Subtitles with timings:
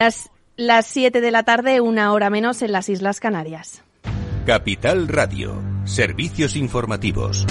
[0.00, 3.82] Las, las 7 de la tarde, una hora menos en las Islas Canarias.
[4.46, 7.44] Capital Radio, servicios informativos.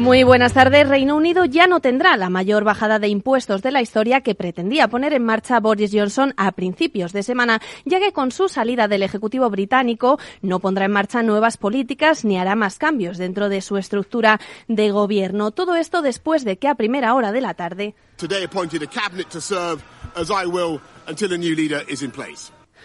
[0.00, 0.88] Muy buenas tardes.
[0.88, 4.88] Reino Unido ya no tendrá la mayor bajada de impuestos de la historia que pretendía
[4.88, 9.02] poner en marcha Boris Johnson a principios de semana, ya que con su salida del
[9.02, 13.76] Ejecutivo británico no pondrá en marcha nuevas políticas ni hará más cambios dentro de su
[13.76, 15.50] estructura de gobierno.
[15.50, 17.94] Todo esto después de que a primera hora de la tarde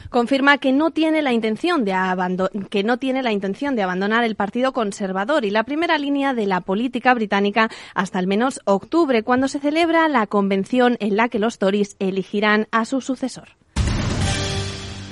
[0.09, 1.93] confirma que no tiene la intención de
[2.69, 6.45] que no tiene la intención de abandonar el Partido Conservador y la primera línea de
[6.45, 11.39] la política británica hasta al menos octubre, cuando se celebra la convención en la que
[11.39, 13.49] los Tories elegirán a su sucesor.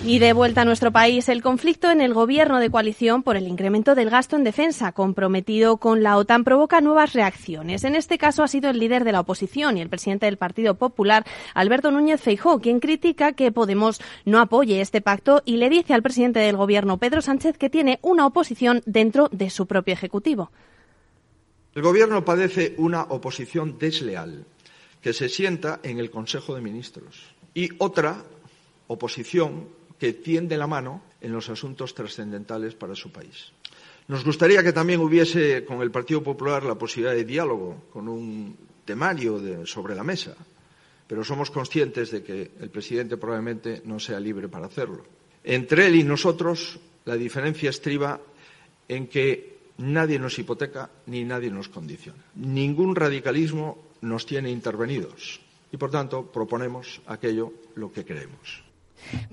[0.06, 3.48] Y de vuelta a nuestro país, el conflicto en el gobierno de coalición por el
[3.48, 7.86] incremento del gasto en defensa comprometido con la OTAN provoca nuevas reacciones.
[7.86, 10.76] En este caso ha sido el líder de la oposición y el presidente del Partido
[10.76, 15.94] Popular, Alberto Núñez Feijó, quien critica que Podemos no apoye este pacto y le dice
[15.94, 20.52] al presidente del gobierno, Pedro Sánchez, que tiene una oposición dentro de su propio ejecutivo.
[21.76, 24.46] El gobierno padece una oposición desleal
[25.02, 27.24] que se sienta en el Consejo de Ministros
[27.54, 28.22] y otra
[28.88, 33.54] oposición que tiende la mano en los asuntos trascendentales para su país.
[34.10, 38.54] Nos gustaría que también hubiese con el Partido Popular la posibilidad de diálogo, con un
[38.84, 40.36] temario sobre la mesa,
[41.08, 45.06] pero somos conscientes de que el presidente probablemente no sea libre para hacerlo.
[45.42, 48.20] Entre él y nosotros, la diferencia estriba
[48.90, 52.26] en que nadie nos hipoteca ni nadie nos condiciona.
[52.36, 55.40] Ningún radicalismo nos tiene intervenidos
[55.72, 58.66] y, por tanto, proponemos aquello lo que queremos.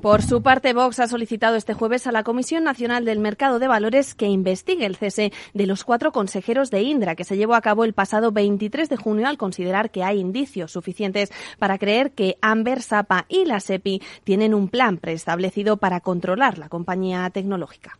[0.00, 3.68] Por su parte, Vox ha solicitado este jueves a la Comisión Nacional del Mercado de
[3.68, 7.60] Valores que investigue el cese de los cuatro consejeros de Indra, que se llevó a
[7.60, 12.36] cabo el pasado 23 de junio al considerar que hay indicios suficientes para creer que
[12.40, 17.98] Amber, Sapa y la SEPI tienen un plan preestablecido para controlar la compañía tecnológica.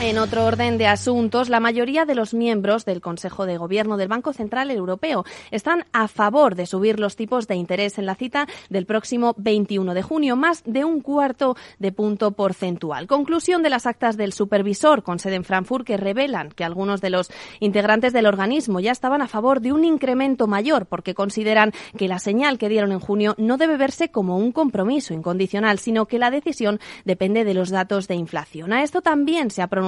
[0.00, 4.06] En otro orden de asuntos, la mayoría de los miembros del Consejo de Gobierno del
[4.06, 8.46] Banco Central Europeo están a favor de subir los tipos de interés en la cita
[8.70, 13.08] del próximo 21 de junio, más de un cuarto de punto porcentual.
[13.08, 17.10] Conclusión de las actas del supervisor con sede en Frankfurt que revelan que algunos de
[17.10, 22.06] los integrantes del organismo ya estaban a favor de un incremento mayor porque consideran que
[22.06, 26.20] la señal que dieron en junio no debe verse como un compromiso incondicional, sino que
[26.20, 28.72] la decisión depende de los datos de inflación.
[28.72, 29.87] A esto también se ha pronunciado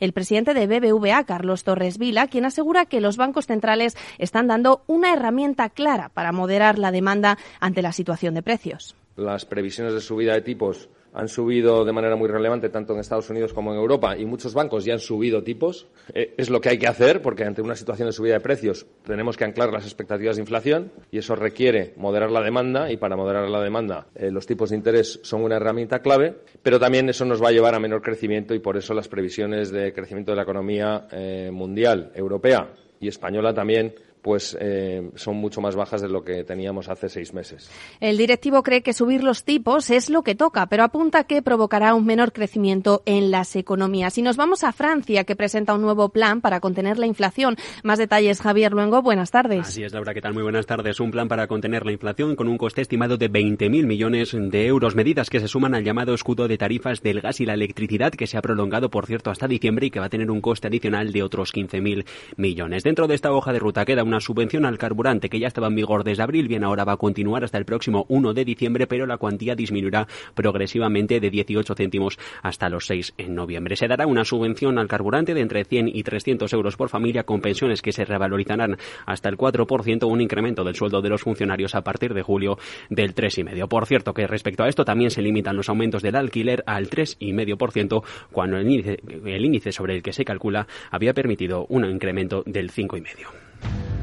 [0.00, 4.82] el presidente de BBVA, Carlos Torres Vila, quien asegura que los bancos centrales están dando
[4.86, 8.94] una herramienta clara para moderar la demanda ante la situación de precios.
[9.16, 13.30] Las previsiones de subida de tipos han subido de manera muy relevante tanto en Estados
[13.30, 15.88] Unidos como en Europa y muchos bancos ya han subido tipos.
[16.14, 18.86] Eh, es lo que hay que hacer porque ante una situación de subida de precios
[19.04, 23.16] tenemos que anclar las expectativas de inflación y eso requiere moderar la demanda y para
[23.16, 27.24] moderar la demanda eh, los tipos de interés son una herramienta clave, pero también eso
[27.24, 30.36] nos va a llevar a menor crecimiento y por eso las previsiones de crecimiento de
[30.36, 36.08] la economía eh, mundial, europea y española también pues eh, son mucho más bajas de
[36.08, 37.70] lo que teníamos hace seis meses.
[38.00, 41.94] El directivo cree que subir los tipos es lo que toca, pero apunta que provocará
[41.94, 44.16] un menor crecimiento en las economías.
[44.18, 47.56] Y nos vamos a Francia, que presenta un nuevo plan para contener la inflación.
[47.82, 49.02] Más detalles, Javier Luengo.
[49.02, 49.60] Buenas tardes.
[49.60, 50.14] Así es, Laura.
[50.14, 50.34] ¿Qué tal?
[50.34, 51.00] Muy buenas tardes.
[51.00, 54.94] Un plan para contener la inflación con un coste estimado de 20.000 millones de euros.
[54.94, 58.26] Medidas que se suman al llamado escudo de tarifas del gas y la electricidad, que
[58.26, 61.12] se ha prolongado, por cierto, hasta diciembre y que va a tener un coste adicional
[61.12, 62.04] de otros 15.000
[62.36, 62.82] millones.
[62.82, 65.76] Dentro de esta hoja de ruta queda una subvención al carburante que ya estaba en
[65.76, 69.06] vigor desde abril, bien ahora va a continuar hasta el próximo 1 de diciembre, pero
[69.06, 73.76] la cuantía disminuirá progresivamente de 18 céntimos hasta los 6 en noviembre.
[73.76, 77.40] Se dará una subvención al carburante de entre 100 y 300 euros por familia con
[77.40, 81.82] pensiones que se revalorizarán hasta el 4%, un incremento del sueldo de los funcionarios a
[81.82, 83.68] partir de julio del 3,5%.
[83.68, 88.02] Por cierto, que respecto a esto también se limitan los aumentos del alquiler al 3,5%
[88.32, 92.72] cuando el índice, el índice sobre el que se calcula había permitido un incremento del
[92.72, 93.99] 5,5%.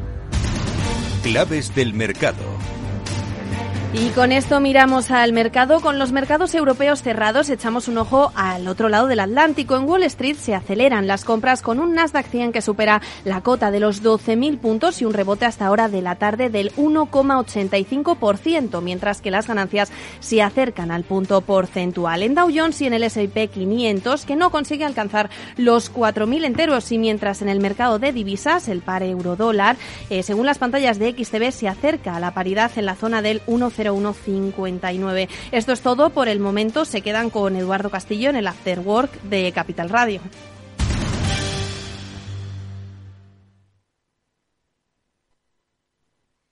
[1.28, 2.42] Claves del mercado.
[4.00, 5.80] Y con esto miramos al mercado.
[5.80, 9.76] Con los mercados europeos cerrados, echamos un ojo al otro lado del Atlántico.
[9.76, 13.72] En Wall Street se aceleran las compras con un Nasdaq 100 que supera la cota
[13.72, 19.20] de los 12.000 puntos y un rebote hasta ahora de la tarde del 1,85%, mientras
[19.20, 22.22] que las ganancias se acercan al punto porcentual.
[22.22, 26.92] En Dow Jones y en el S&P 500, que no consigue alcanzar los 4.000 enteros,
[26.92, 29.76] y mientras en el mercado de divisas, el par euro-dólar,
[30.12, 33.42] eh, según las pantallas de XTB, se acerca a la paridad en la zona del
[33.48, 35.30] 1 0159.
[35.52, 36.86] Esto es todo por el momento.
[36.86, 40.22] Se quedan con Eduardo Castillo en el After Work de Capital Radio.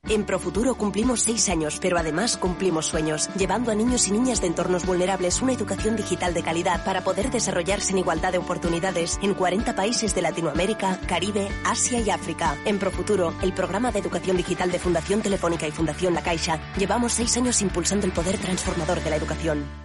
[0.07, 4.47] En Profuturo cumplimos seis años, pero además cumplimos sueños, llevando a niños y niñas de
[4.47, 9.33] entornos vulnerables una educación digital de calidad para poder desarrollarse en igualdad de oportunidades en
[9.33, 12.55] 40 países de Latinoamérica, Caribe, Asia y África.
[12.65, 17.13] En Profuturo, el programa de educación digital de Fundación Telefónica y Fundación La Caixa, llevamos
[17.13, 19.84] seis años impulsando el poder transformador de la educación.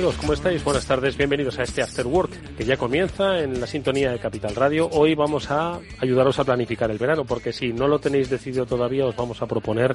[0.00, 0.16] Amigos?
[0.16, 0.64] ¿Cómo estáis?
[0.64, 4.56] Buenas tardes, bienvenidos a este After Work que ya comienza en la sintonía de Capital
[4.56, 4.88] Radio.
[4.92, 9.04] Hoy vamos a ayudaros a planificar el verano porque si no lo tenéis decidido todavía
[9.04, 9.94] os vamos a proponer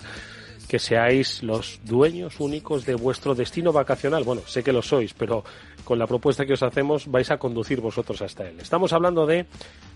[0.67, 4.23] que seáis los dueños únicos de vuestro destino vacacional.
[4.23, 5.43] Bueno, sé que lo sois, pero
[5.83, 8.59] con la propuesta que os hacemos vais a conducir vosotros hasta él.
[8.59, 9.47] Estamos hablando de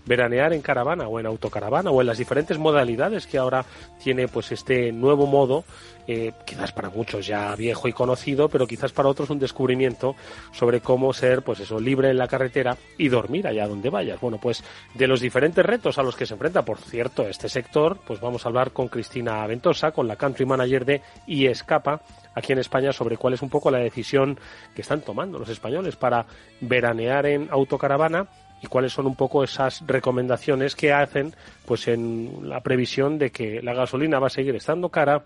[0.06, 3.64] veranear en caravana o en autocaravana o en las diferentes modalidades que ahora
[4.02, 5.64] tiene pues este nuevo modo
[6.12, 10.16] eh, quizás para muchos ya viejo y conocido, pero quizás para otros un descubrimiento
[10.52, 14.20] sobre cómo ser, pues eso, libre en la carretera y dormir allá donde vayas.
[14.20, 14.64] Bueno, pues
[14.94, 18.44] de los diferentes retos a los que se enfrenta, por cierto, este sector, pues vamos
[18.44, 22.00] a hablar con Cristina Ventosa, con la country manager de Escapa,
[22.34, 24.36] aquí en España sobre cuál es un poco la decisión
[24.74, 26.26] que están tomando los españoles para
[26.60, 28.26] veranear en autocaravana
[28.62, 33.62] y cuáles son un poco esas recomendaciones que hacen pues en la previsión de que
[33.62, 35.22] la gasolina va a seguir estando cara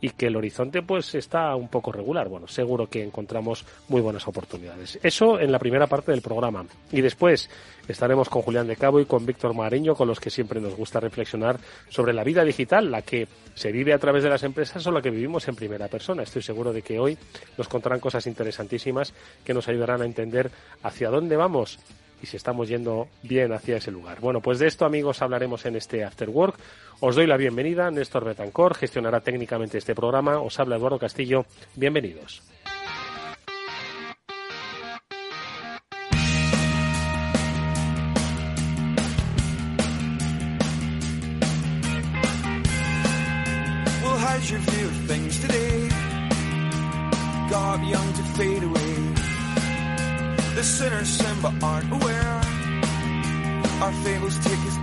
[0.00, 2.28] y que el horizonte pues está un poco regular.
[2.28, 4.98] Bueno, seguro que encontramos muy buenas oportunidades.
[5.02, 6.64] Eso en la primera parte del programa.
[6.92, 7.50] Y después
[7.88, 11.00] estaremos con Julián de Cabo y con Víctor Mariño, con los que siempre nos gusta
[11.00, 14.92] reflexionar sobre la vida digital, la que se vive a través de las empresas o
[14.92, 16.22] la que vivimos en primera persona.
[16.22, 17.18] Estoy seguro de que hoy
[17.56, 19.12] nos contarán cosas interesantísimas
[19.44, 20.50] que nos ayudarán a entender
[20.82, 21.78] hacia dónde vamos
[22.22, 24.20] y si estamos yendo bien hacia ese lugar.
[24.20, 26.58] Bueno, pues de esto, amigos, hablaremos en este After Work.
[27.00, 27.90] Os doy la bienvenida.
[27.90, 30.40] Néstor Betancor gestionará técnicamente este programa.
[30.40, 31.44] Os habla Eduardo Castillo.
[31.76, 32.42] Bienvenidos.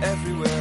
[0.02, 0.55] Everywhere.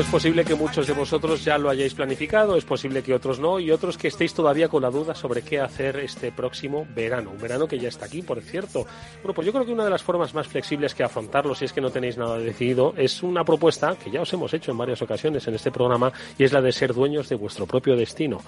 [0.00, 3.60] Es posible que muchos de vosotros ya lo hayáis planificado, es posible que otros no,
[3.60, 7.32] y otros que estéis todavía con la duda sobre qué hacer este próximo verano.
[7.32, 8.86] Un verano que ya está aquí, por cierto.
[9.22, 11.72] Bueno, pues yo creo que una de las formas más flexibles que afrontarlo, si es
[11.72, 15.02] que no tenéis nada decidido, es una propuesta que ya os hemos hecho en varias
[15.02, 18.40] ocasiones en este programa, y es la de ser dueños de vuestro propio destino.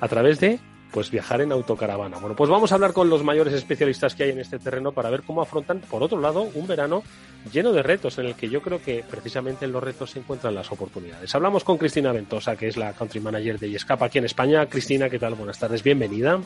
[0.00, 0.58] A través de
[0.92, 2.18] pues viajar en autocaravana.
[2.18, 5.10] Bueno, pues vamos a hablar con los mayores especialistas que hay en este terreno para
[5.10, 7.02] ver cómo afrontan, por otro lado, un verano
[7.50, 10.54] lleno de retos, en el que yo creo que precisamente en los retos se encuentran
[10.54, 11.34] las oportunidades.
[11.34, 14.66] Hablamos con Cristina Ventosa, que es la country manager de Yescapa aquí en España.
[14.66, 15.34] Cristina, ¿qué tal?
[15.34, 16.38] Buenas tardes, bienvenida.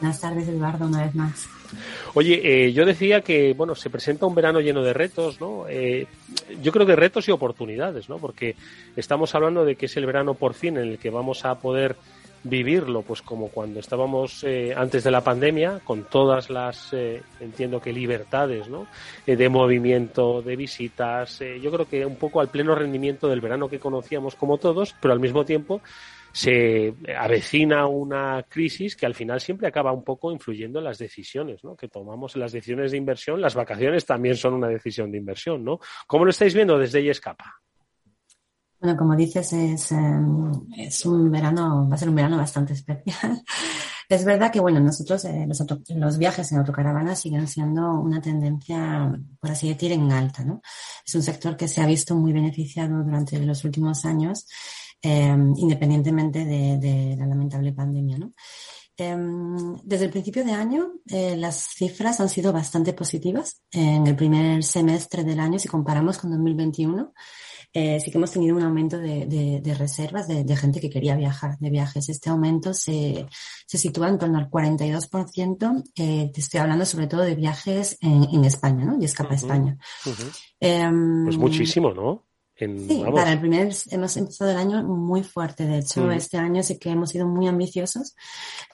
[0.00, 1.48] Buenas tardes, Eduardo, una vez más.
[2.14, 5.66] Oye, eh, yo decía que, bueno, se presenta un verano lleno de retos, ¿no?
[5.68, 6.06] Eh,
[6.62, 8.18] yo creo que retos y oportunidades, ¿no?
[8.18, 8.56] Porque
[8.96, 11.96] estamos hablando de que es el verano por fin en el que vamos a poder
[12.42, 17.80] vivirlo pues como cuando estábamos eh, antes de la pandemia con todas las eh, entiendo
[17.80, 18.86] que libertades ¿no?
[19.26, 23.68] Eh, de movimiento de visitas yo creo que un poco al pleno rendimiento del verano
[23.68, 25.82] que conocíamos como todos pero al mismo tiempo
[26.32, 31.62] se avecina una crisis que al final siempre acaba un poco influyendo en las decisiones
[31.64, 31.76] ¿no?
[31.76, 35.80] que tomamos las decisiones de inversión las vacaciones también son una decisión de inversión ¿no?
[36.06, 37.60] ¿cómo lo estáis viendo desde escapa
[38.80, 43.42] bueno, como dices, es, em, es un verano, va a ser un verano bastante especial.
[44.08, 49.08] Es verdad que, bueno, nosotros eh, los, los, viajes en autocaravana siguen siendo una tendencia,
[49.38, 50.62] por así decir, en alta, ¿no?
[51.06, 54.48] Es un sector que se ha visto muy beneficiado durante los últimos años,
[55.00, 58.32] eh, independientemente de, de, la lamentable pandemia, ¿no?
[58.96, 63.62] Em, desde el principio de año, eh, las cifras han sido bastante positivas.
[63.70, 67.12] En el primer semestre del año, si comparamos con 2021,
[67.72, 69.26] eh, sí que hemos tenido un aumento de,
[69.62, 72.08] de, reservas de, de, gente que quería viajar, de viajes.
[72.08, 73.26] Este aumento se,
[73.66, 75.84] se sitúa en torno al 42%.
[75.96, 78.98] Eh, te estoy hablando sobre todo de viajes en, en España, ¿no?
[79.00, 79.78] Y escapa a España.
[80.06, 80.10] Uh
[81.24, 82.26] pues muchísimo, ¿no?
[82.58, 85.64] sí, para el primer hemos empezado el año muy fuerte.
[85.64, 88.14] De hecho, este año sí que hemos sido muy ambiciosos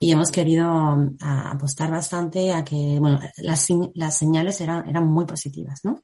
[0.00, 5.24] y hemos querido um, apostar bastante a que, bueno, las, las señales eran, eran muy
[5.24, 6.02] positivas, ¿no?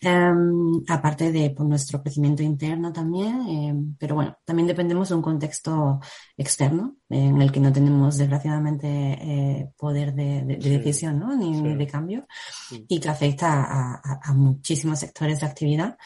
[0.00, 5.22] Em, aparte de por nuestro crecimiento interno también, em, pero bueno, también dependemos de un
[5.22, 5.98] contexto
[6.36, 11.36] externo en el que no tenemos desgraciadamente eh, poder de, decisión ¿no?
[11.36, 12.26] ni, de cambio
[12.70, 15.96] y que afecta a, a, muchísimos sectores de actividad.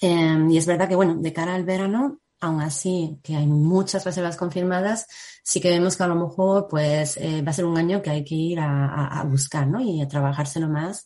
[0.00, 4.04] Em, y es verdad que, bueno, de cara al verano, aún así que hay muchas
[4.04, 5.06] reservas confirmadas,
[5.42, 8.10] sí que vemos que a lo mejor pues eh, va a ser un año que
[8.10, 9.80] hay que ir a, a buscar, ¿no?
[9.80, 11.04] Y a trabajárselo más.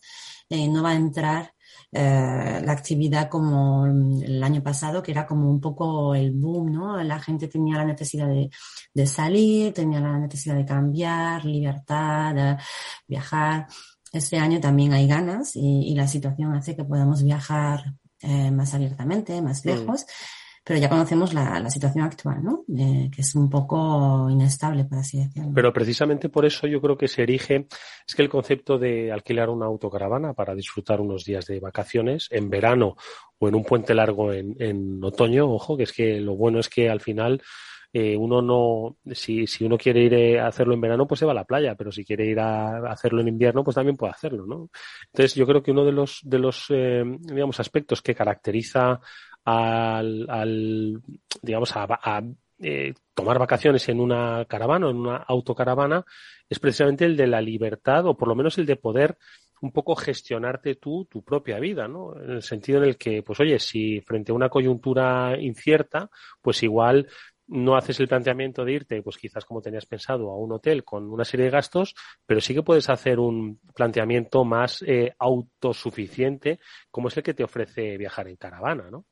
[0.51, 1.53] Eh, no va a entrar
[1.91, 7.03] eh, la actividad como el año pasado, que era como un poco el boom, ¿no?
[7.03, 8.49] La gente tenía la necesidad de,
[8.93, 12.57] de salir, tenía la necesidad de cambiar, libertad, de
[13.07, 13.67] viajar.
[14.13, 18.73] Este año también hay ganas y, y la situación hace que podamos viajar eh, más
[18.73, 20.05] abiertamente, más lejos
[20.63, 22.63] pero ya conocemos la, la situación actual, ¿no?
[22.67, 25.51] Que es un poco inestable, por así decirlo.
[25.55, 27.67] Pero precisamente por eso yo creo que se erige,
[28.07, 32.49] es que el concepto de alquilar una autocaravana para disfrutar unos días de vacaciones en
[32.49, 32.95] verano
[33.39, 36.69] o en un puente largo en, en otoño, ojo, que es que lo bueno es
[36.69, 37.41] que al final
[37.93, 41.25] eh, uno no, si, si uno quiere ir eh, a hacerlo en verano, pues se
[41.25, 44.13] va a la playa, pero si quiere ir a hacerlo en invierno, pues también puede
[44.13, 44.69] hacerlo, ¿no?
[45.07, 49.01] Entonces yo creo que uno de los, de los, eh, digamos, aspectos que caracteriza
[49.45, 51.01] al, al
[51.41, 52.23] digamos, a,
[52.63, 56.05] eh, tomar vacaciones en una caravana o en una autocaravana
[56.47, 59.17] es precisamente el de la libertad o por lo menos el de poder
[59.61, 62.15] un poco gestionarte tú tu propia vida, ¿no?
[62.21, 66.09] En el sentido en el que, pues oye, si frente a una coyuntura incierta,
[66.41, 67.07] pues igual
[67.47, 71.11] no haces el planteamiento de irte, pues quizás como tenías pensado, a un hotel con
[71.11, 71.93] una serie de gastos,
[72.25, 77.43] pero sí que puedes hacer un planteamiento más eh, autosuficiente, como es el que te
[77.43, 79.05] ofrece viajar en caravana, ¿no?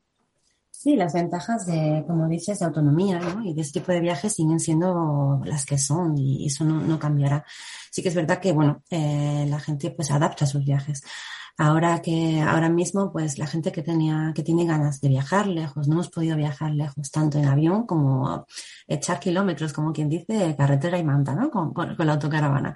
[0.82, 3.44] Sí, las ventajas de, como dices, de autonomía ¿no?
[3.44, 6.98] y de este tipo de viajes siguen siendo las que son y eso no, no
[6.98, 7.44] cambiará.
[7.90, 11.02] Sí que es verdad que, bueno, eh, la gente pues adapta sus viajes.
[11.58, 15.86] Ahora que, ahora mismo, pues la gente que tenía, que tiene ganas de viajar lejos,
[15.86, 18.46] no hemos podido viajar lejos, tanto en avión como
[18.86, 21.50] echar kilómetros, como quien dice, carretera y manta, ¿no?
[21.50, 22.74] Con, con, con la autocaravana.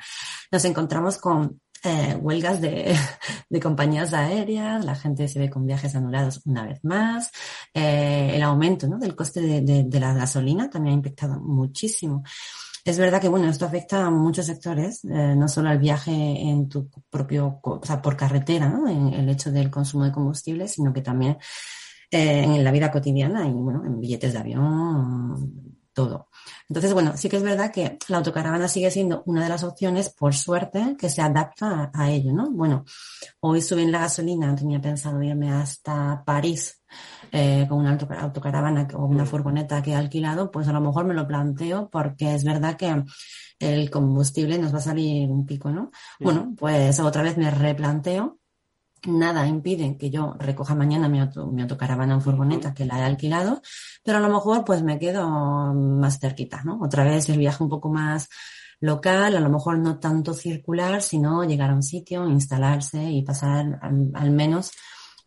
[0.52, 2.96] Nos encontramos con eh, huelgas de,
[3.48, 7.30] de, compañías aéreas, la gente se ve con viajes anulados una vez más,
[7.72, 8.98] eh, el aumento ¿no?
[8.98, 12.22] del coste de, de, de, la gasolina también ha impactado muchísimo.
[12.84, 16.68] Es verdad que, bueno, esto afecta a muchos sectores, eh, no solo al viaje en
[16.68, 18.86] tu propio, o sea, por carretera, ¿no?
[18.86, 21.38] En el hecho del consumo de combustible, sino que también
[22.10, 26.28] eh, en la vida cotidiana y, bueno, en billetes de avión, todo.
[26.68, 30.10] Entonces, bueno, sí que es verdad que la autocaravana sigue siendo una de las opciones,
[30.10, 32.50] por suerte, que se adapta a, ello, ¿no?
[32.50, 32.84] Bueno,
[33.40, 36.82] hoy subí en la gasolina, tenía pensado irme hasta París
[37.32, 41.14] eh, con una autocaravana o una furgoneta que he alquilado, pues a lo mejor me
[41.14, 43.04] lo planteo porque es verdad que
[43.58, 45.90] el combustible nos va a salir un pico, ¿no?
[46.20, 48.40] Bueno, pues otra vez me replanteo
[49.06, 51.20] nada impide que yo recoja mañana mi,
[51.52, 53.62] mi autocaravana en furgoneta que la he alquilado,
[54.02, 55.28] pero a lo mejor pues me quedo
[55.74, 56.78] más cerquita, ¿no?
[56.82, 58.28] Otra vez el viaje un poco más
[58.80, 63.78] local, a lo mejor no tanto circular, sino llegar a un sitio, instalarse y pasar
[63.82, 64.72] al, menos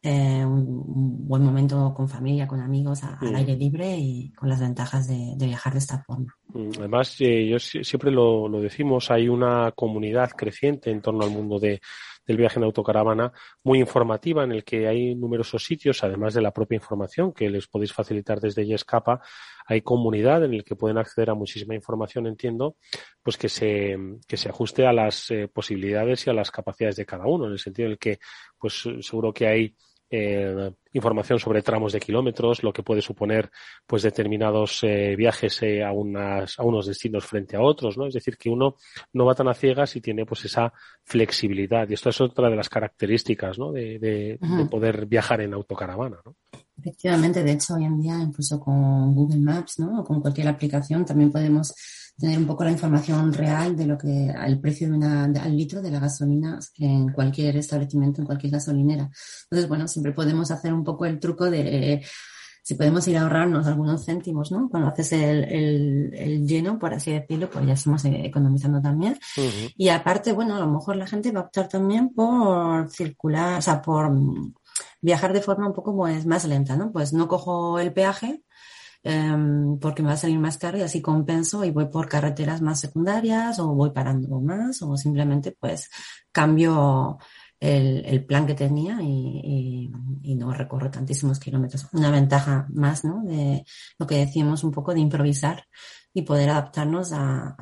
[0.03, 5.07] eh, un, buen momento con familia, con amigos, al aire libre y con las ventajas
[5.07, 6.35] de, viajar de esta forma.
[6.53, 11.31] Mm, además, eh, yo siempre lo, lo decimos, hay una comunidad creciente en torno al
[11.31, 11.81] mundo de,
[12.27, 13.31] del viaje en autocaravana
[13.63, 17.67] muy informativa en el que hay numerosos sitios, además de la propia información que les
[17.67, 19.21] podéis facilitar desde Yescapa,
[19.65, 22.75] hay comunidad en el que pueden acceder a muchísima información, entiendo,
[23.23, 27.05] pues que se, que se ajuste a las eh, posibilidades y a las capacidades de
[27.05, 28.19] cada uno, en el sentido en el que,
[28.57, 29.75] pues seguro que hay
[30.09, 33.51] eh, información sobre tramos de kilómetros, lo que puede suponer
[33.85, 38.07] pues determinados eh, viajes eh, a, unas, a unos destinos frente a otros, ¿no?
[38.07, 38.75] Es decir, que uno
[39.13, 40.73] no va tan a ciegas y tiene pues esa
[41.03, 41.87] flexibilidad.
[41.89, 43.71] Y esto es otra de las características, ¿no?
[43.71, 46.35] De, de, de poder viajar en autocaravana, ¿no?
[46.79, 50.01] Efectivamente, de hecho, hoy en día, incluso con Google Maps, ¿no?
[50.01, 51.73] O con cualquier aplicación, también podemos
[52.17, 55.81] tener un poco la información real de lo que el precio de una, al litro
[55.81, 59.09] de la gasolina en cualquier establecimiento, en cualquier gasolinera.
[59.43, 62.03] Entonces, bueno, siempre podemos hacer un poco el truco de
[62.67, 64.67] si podemos ir a ahorrarnos algunos céntimos, ¿no?
[64.69, 69.17] Cuando haces el, el, el lleno, por así decirlo, pues ya estamos economizando también.
[69.77, 73.61] Y aparte, bueno, a lo mejor la gente va a optar también por circular, o
[73.61, 74.11] sea, por
[74.99, 76.91] viajar de forma un poco pues, más lenta, ¿no?
[76.91, 78.43] Pues no cojo el peaje,
[79.03, 82.61] Em, porque me va a salir más caro y así compenso y voy por carreteras
[82.61, 85.89] más secundarias o voy parando más o simplemente pues
[86.31, 87.17] cambio
[87.59, 89.89] el, plan que tenía y,
[90.35, 91.87] no recorro tantísimos kilómetros.
[91.93, 93.23] Una ventaja más, ¿no?
[93.23, 93.65] De
[93.97, 95.65] lo que decíamos un poco de improvisar
[96.13, 97.55] y poder adaptarnos a,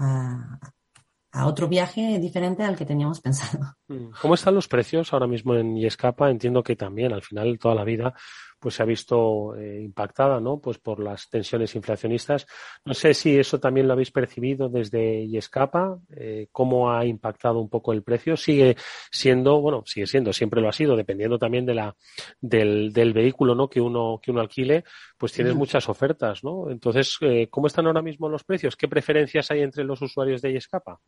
[1.36, 3.76] a otro viaje diferente al que teníamos pensado.
[3.88, 4.10] Mm.
[4.22, 6.30] ¿Cómo están los precios ahora mismo en Yescapa?
[6.30, 8.14] Entiendo que también al final toda la vida
[8.60, 10.60] pues se ha visto eh, impactada, ¿no?
[10.60, 12.48] Pues por las tensiones inflacionistas.
[12.84, 17.70] No sé si eso también lo habéis percibido desde Yescapa, eh, cómo ha impactado un
[17.70, 18.36] poco el precio.
[18.36, 18.76] Sigue
[19.12, 21.96] siendo, bueno, sigue siendo, siempre lo ha sido, dependiendo también de la
[22.42, 23.70] del, del vehículo, ¿no?
[23.70, 24.84] Que uno que uno alquile,
[25.18, 26.72] pues tienes muchas ofertas, ¿no?
[26.72, 28.76] Entonces, eh, ¿cómo están ahora mismo los precios?
[28.76, 31.00] ¿Qué preferencias hay entre los usuarios de Yescapa?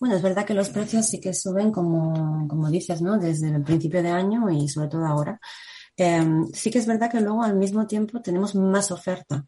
[0.00, 3.18] Bueno, es verdad que los precios sí que suben, como, como dices, ¿no?
[3.18, 5.38] Desde el principio de año y sobre todo ahora.
[5.94, 9.44] Em, sí que es verdad que luego al mismo tiempo tenemos más oferta.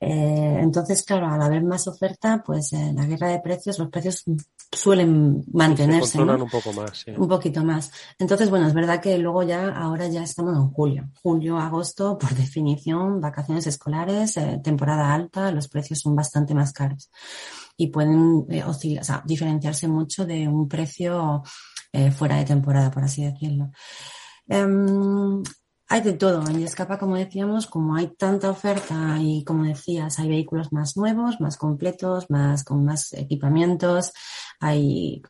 [0.00, 4.24] Eh, entonces, claro, al haber más oferta, pues en la guerra de precios, los precios
[4.72, 6.18] suelen mantenerse.
[6.18, 7.12] Se un poco más, sí.
[7.16, 7.92] Un poquito más.
[8.18, 11.10] Entonces, bueno, es verdad que luego ya, ahora ya estamos en julio.
[11.22, 17.10] Julio, agosto, por definición, vacaciones escolares, eh, temporada alta, los precios son bastante más caros.
[17.80, 21.42] Y pueden eh, oscilar, o sea, diferenciarse mucho de un precio
[22.16, 23.70] fuera de temporada, por así decirlo.
[24.48, 25.42] Em,
[25.90, 26.48] hay de todo.
[26.48, 31.40] En Escapa, como decíamos, como hay tanta oferta y como decías, hay vehículos más nuevos,
[31.40, 34.12] más completos, más con más equipamientos,
[34.60, 35.20] hay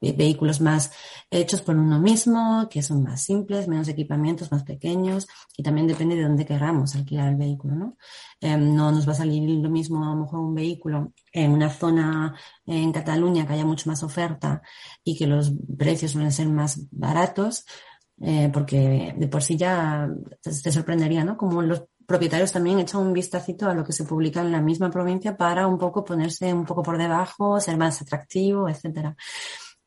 [0.00, 0.92] vehículos más
[1.28, 6.14] hechos por uno mismo, que son más simples, menos equipamientos, más pequeños, y también depende
[6.14, 7.96] de dónde queramos alquilar el vehículo, ¿no?
[8.40, 11.68] Em, no nos va a salir lo mismo a lo mejor un vehículo en una
[11.68, 12.32] zona
[12.64, 14.62] en Cataluña que haya mucho más oferta
[15.02, 17.64] y que los precios suelen ser más baratos,
[18.20, 20.08] eh, porque de por sí ya
[20.40, 21.36] te, sorprendería, ¿no?
[21.36, 24.90] Como los propietarios también echan un vistacito a lo que se publica en la misma
[24.90, 29.16] provincia para un poco ponerse un poco por debajo, ser más atractivo, etcétera.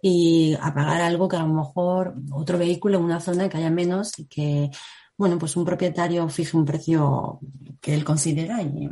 [0.02, 4.18] Y apagar algo que a lo mejor otro vehículo en una zona que haya menos
[4.20, 4.70] y que,
[5.18, 7.40] bueno, pues un propietario fije un precio
[7.82, 8.90] que él considera y,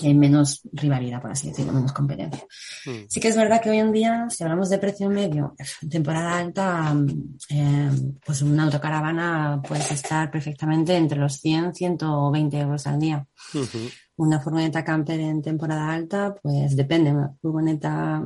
[0.00, 2.44] y hay menos rivalidad, por así decirlo, menos competencia.
[2.86, 3.06] Mm.
[3.08, 6.38] Sí que es verdad que hoy en día, si hablamos de precio medio, en temporada
[6.38, 6.94] alta,
[7.50, 7.90] eh,
[8.24, 13.26] pues una autocaravana puede estar perfectamente entre los 100, 120 euros al día.
[14.16, 18.22] Una furgoneta camper en temporada alta, pues depende, una furgoneta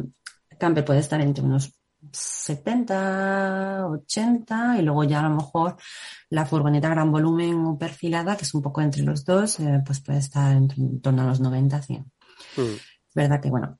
[0.58, 1.77] camper puede estar entre unos
[2.12, 5.76] 70, 80 y luego ya a lo mejor
[6.30, 10.00] la furgoneta gran volumen o perfilada, que es un poco entre los dos, eh, pues
[10.00, 12.00] puede estar en, torno a los 90, 100.
[12.56, 12.62] Mm.
[13.14, 13.78] Verdad que bueno.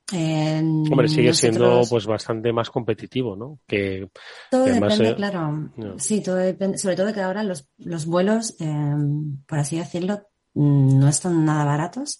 [0.91, 3.59] Hombre, sigue siendo pues bastante más competitivo, ¿no?
[3.65, 4.09] Que,
[4.51, 5.71] todo depende, claro.
[5.97, 8.95] Sí, todo depende, sobre todo que ahora los, los vuelos, eh,
[9.47, 10.23] por así decirlo,
[10.55, 12.19] mm, no están nada baratos.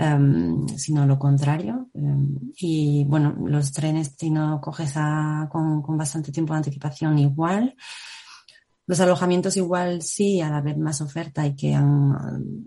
[0.00, 1.88] Em, sino lo contrario.
[1.92, 4.94] Em, y bueno, los trenes, si no coges
[5.50, 7.74] con, con bastante tiempo de anticipación, igual.
[8.86, 11.78] Los alojamientos igual sí, al haber más oferta y que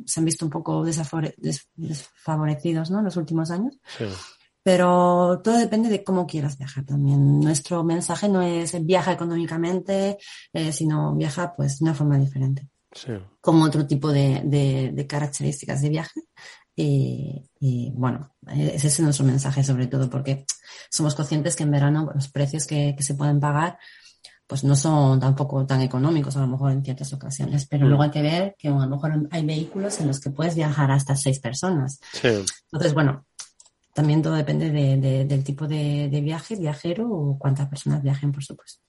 [0.06, 3.00] se han visto un poco desfavorecidos ¿no?
[3.00, 3.78] en los últimos años.
[4.64, 7.42] Pero todo depende de cómo quieras viajar también.
[7.42, 10.18] Nuestro mensaje no es viaja económicamente,
[10.54, 12.70] eh, sino viaja pues de una forma diferente.
[13.42, 16.22] Como otro tipo de, características de viaje.
[16.76, 20.46] Y, bueno, ese es nuestro mensaje sobre todo porque
[20.90, 23.78] somos conscientes que en verano los precios que se pueden pagar
[24.48, 27.90] pues no son tampoco tan económicos a lo mejor en ciertas ocasiones, pero mm.
[27.90, 30.92] luego hay que ver que a lo mejor hay vehículos en los que puedes viajar
[30.92, 32.00] hasta seis personas.
[32.22, 33.26] Entonces, bueno,
[33.94, 38.82] también todo depende del tipo de, viaje, viajero o cuántas personas viajen, por supuesto.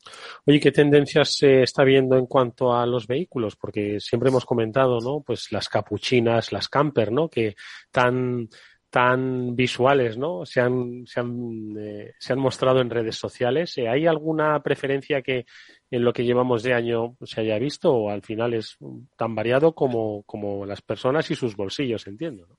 [0.47, 3.55] Oye, ¿qué tendencias se está viendo en cuanto a los vehículos?
[3.57, 5.21] Porque siempre hemos comentado, ¿no?
[5.21, 7.29] Pues las capuchinas, las camper, ¿no?
[7.29, 7.55] Que
[7.91, 8.49] tan
[8.89, 10.47] tan visuales, ¿no?
[10.47, 13.77] Se han, se han, eh, se han mostrado en redes sociales.
[13.77, 15.47] Eh, ¿Hay alguna preferencia que
[15.91, 18.77] en lo que llevamos de año se haya visto o al final es
[19.17, 22.47] tan variado como, como las personas y sus bolsillos, entiendo?
[22.47, 22.57] ¿no?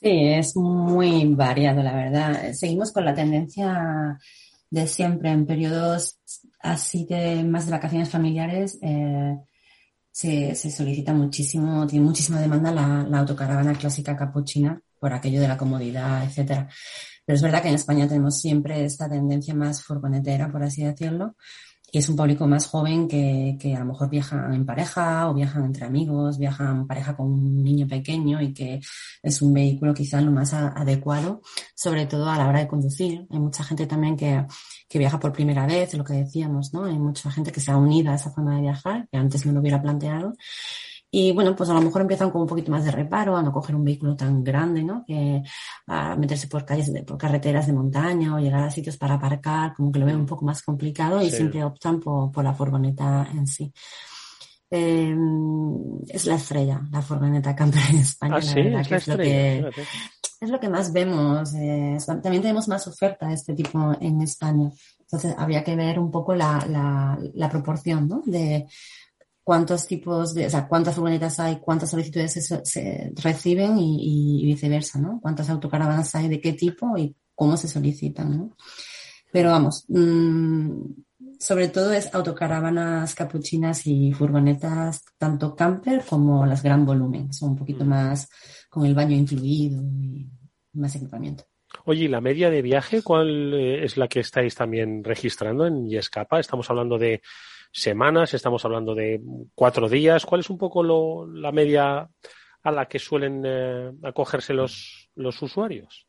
[0.00, 2.52] Sí, es muy variado, la verdad.
[2.52, 4.18] Seguimos con la tendencia
[4.70, 6.18] de siempre en periodos
[6.60, 8.78] así de más de vacaciones familiares.
[8.82, 9.36] Eh,
[10.10, 15.58] se, se, solicita muchísimo, tiene muchísima demanda la, autocaravana clásica capuchina por aquello de la
[15.58, 16.68] comodidad, etcétera.
[17.24, 21.36] Pero es verdad que en España tenemos siempre esta tendencia más furgonetera, por así decirlo,
[21.98, 25.64] es un público más joven que, que, a lo mejor viajan en pareja o viajan
[25.64, 28.80] entre amigos, viajan en pareja con un niño pequeño y que
[29.22, 31.40] es un vehículo quizás lo más adecuado,
[31.74, 33.26] sobre todo a la hora de conducir.
[33.30, 34.44] Hay mucha gente también que,
[34.88, 36.84] que viaja por primera vez, lo que decíamos, ¿no?
[36.84, 39.52] Hay mucha gente que se ha unido a esa forma de viajar, que antes no
[39.52, 40.34] lo hubiera planteado.
[41.18, 43.50] Y bueno, pues a lo mejor empiezan con un poquito más de reparo, a no
[43.50, 45.02] coger un vehículo tan grande, ¿no?
[45.06, 45.42] Que
[45.86, 49.72] a meterse por calles, de, por carreteras de montaña o llegar a sitios para aparcar,
[49.72, 53.26] como que lo ven un poco más complicado y siempre optan por, por, la furgoneta
[53.32, 53.72] en sí.
[54.70, 55.16] Eh,
[56.06, 59.16] es la estrella, la furgoneta camper en España, ah, la verdad, es que es lo
[59.16, 59.70] que,
[60.42, 61.54] es lo que más vemos.
[61.54, 64.70] Eh, también tenemos más oferta de este tipo en España.
[65.00, 68.22] Entonces habría que ver un poco la, la, la proporción, ¿no?
[68.26, 68.66] De
[69.46, 72.32] cuántos tipos de, o sea, cuántas furgonetas hay, cuántas solicitudes
[72.64, 75.20] se, reciben y, viceversa, ¿no?
[75.22, 78.56] Cuántas autocaravanas hay, de qué tipo y cómo se solicitan, ¿no?
[79.30, 80.80] Pero vamos, mmm,
[81.38, 87.56] sobre todo es autocaravanas capuchinas y furgonetas, tanto camper como las gran volumen, son un
[87.56, 87.88] poquito mm.
[87.88, 88.28] más
[88.68, 90.28] con el baño incluido y
[90.72, 91.44] más equipamiento.
[91.84, 95.88] Oye, ¿y la media de viaje cuál eh, es la que estáis también registrando en
[95.88, 96.40] Yescapa?
[96.40, 97.22] Estamos hablando de
[97.76, 99.20] semanas, estamos hablando de
[99.54, 100.24] cuatro días.
[100.24, 102.08] ¿Cuál es un poco lo, la media
[102.62, 106.06] a la que suelen eh, acogerse los, los usuarios?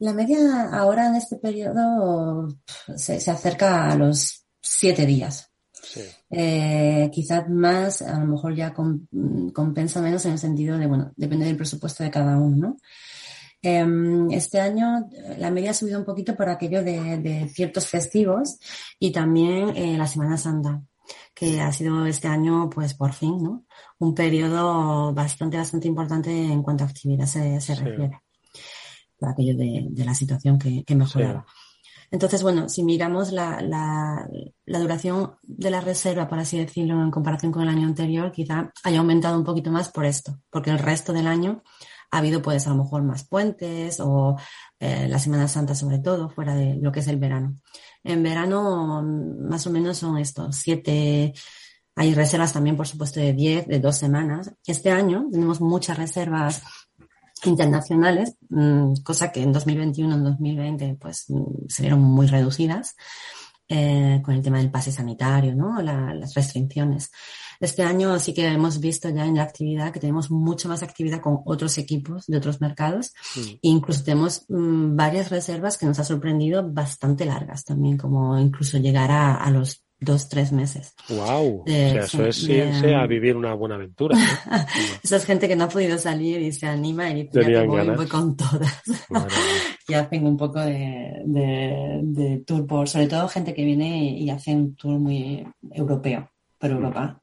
[0.00, 2.48] La media ahora en este periodo
[2.96, 5.50] se, se acerca a los siete días.
[5.72, 6.02] Sí.
[6.30, 11.46] Eh, quizás más, a lo mejor ya compensa menos en el sentido de, bueno, depende
[11.46, 12.76] del presupuesto de cada uno, ¿no?
[13.60, 18.58] Em, este año eh, la media ha subido un poquito por aquello de, ciertos festivos
[19.00, 20.82] y también eh, la Semana Santa,
[21.34, 23.64] que ha sido este año, pues por fin, ¿no?
[23.98, 28.20] Un periodo bastante, bastante importante en cuanto a actividad se, refiere.
[29.18, 31.44] Por aquello de, la situación que, mejoraba.
[32.10, 34.26] Entonces, bueno, si miramos la, la,
[34.78, 39.00] duración de la reserva, por así decirlo, en comparación con el año anterior, quizá haya
[39.00, 41.62] aumentado un poquito más por esto, porque el resto del año
[42.10, 44.36] ha habido pues a lo mejor más puentes o
[44.78, 47.56] eh, la Semana Santa sobre todo, fuera de lo que es el verano.
[48.02, 51.34] En verano más o menos son estos siete,
[51.96, 54.52] hay reservas también por supuesto de diez, de dos semanas.
[54.66, 56.62] Este año tenemos muchas reservas
[57.44, 62.96] internacionales, mm, cosa que en 2021, en 2020 pues mm, se vieron muy reducidas
[63.68, 65.80] eh, con el tema del pase sanitario, ¿no?
[65.82, 67.10] las restricciones.
[67.60, 71.20] Este año sí que hemos visto ya en la actividad que tenemos mucha más actividad
[71.20, 73.12] con otros equipos de otros mercados.
[73.36, 78.78] E incluso tenemos mm, varias reservas que nos ha sorprendido bastante largas también, como incluso
[78.78, 80.94] llegar a, los dos, tres meses.
[81.08, 81.62] ¡Wow!
[81.62, 84.16] o sea, eso es irse a vivir una buena aventura.
[85.02, 88.36] Esa es gente que no ha podido salir y se anima y dice, voy, con
[88.36, 88.82] todas.
[89.88, 94.54] y hacen un poco de, de, tour por, sobre todo gente que viene y hace
[94.54, 97.20] un tour muy europeo por Europa.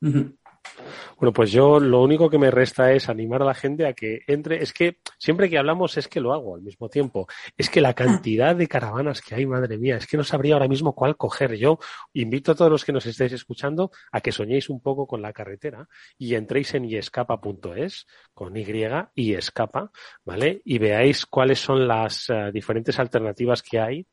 [1.17, 4.21] Bueno, pues yo lo único que me resta es animar a la gente a que
[4.27, 4.61] entre.
[4.61, 7.27] Es que siempre que hablamos es que lo hago al mismo tiempo.
[7.57, 10.67] Es que la cantidad de caravanas que hay, madre mía, es que no sabría ahora
[10.67, 11.55] mismo cuál coger.
[11.55, 11.79] Yo
[12.13, 15.33] invito a todos los que nos estéis escuchando a que soñéis un poco con la
[15.33, 18.65] carretera y entréis en yescapa.es con Y
[19.15, 19.91] y escapa,
[20.25, 20.61] ¿vale?
[20.65, 24.07] Y veáis cuáles son las uh, diferentes alternativas que hay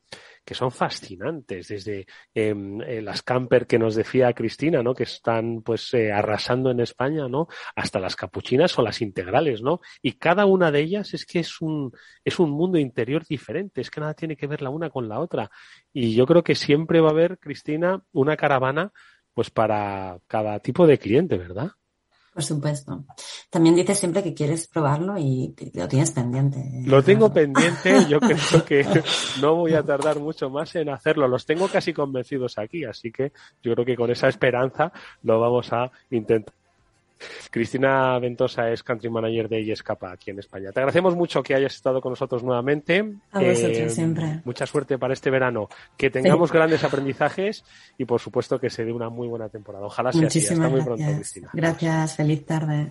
[0.45, 4.95] que son fascinantes, desde em, eh, las camper que nos decía Cristina, ¿no?
[4.95, 7.49] Que están pues eh, arrasando en España, ¿no?
[7.77, 9.81] Hasta las capuchinas o las integrales, ¿no?
[10.03, 11.93] Y cada una de ellas es que es un,
[12.25, 15.21] es un mundo interior diferente, es que nada tiene que ver la una con la
[15.21, 15.51] otra.
[15.93, 18.93] Y yo creo que siempre va a haber, Cristina, una caravana
[19.35, 21.73] pues para cada tipo de cliente, ¿verdad?
[22.33, 23.05] Por supuesto.
[23.51, 26.83] También dices siempre que quieres probarlo y lo tienes pendiente.
[26.87, 28.87] Lo tengo pendiente, yo creo que
[29.43, 31.29] no voy a tardar mucho más en hacerlo.
[31.29, 34.93] Los tengo casi convencidos aquí, así que yo creo que con esa esperanza
[35.23, 36.55] lo vamos a intentar.
[37.51, 40.73] Cristina Ventosa es Country Manager de Escapa aquí en España.
[40.73, 42.99] Te agradecemos mucho que hayas estado con nosotros nuevamente.
[43.31, 44.41] A vosotros eh, siempre.
[44.45, 45.69] Mucha suerte para este verano.
[45.97, 46.57] Que tengamos sí.
[46.57, 47.65] grandes aprendizajes
[47.99, 49.87] y, por supuesto, que se dé una muy buena temporada.
[49.87, 50.63] Ojalá sea Muchísimas así.
[50.63, 50.99] Hasta muy gracias.
[50.99, 51.51] pronto, Cristina.
[51.53, 52.17] Gracias.
[52.17, 52.91] Feliz tarde.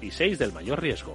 [0.00, 1.14] y 6 del mayor riesgo.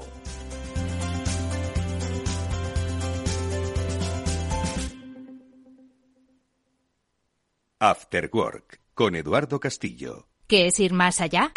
[7.79, 10.27] After Work con Eduardo Castillo.
[10.47, 11.51] ¿Qué es ir más allá?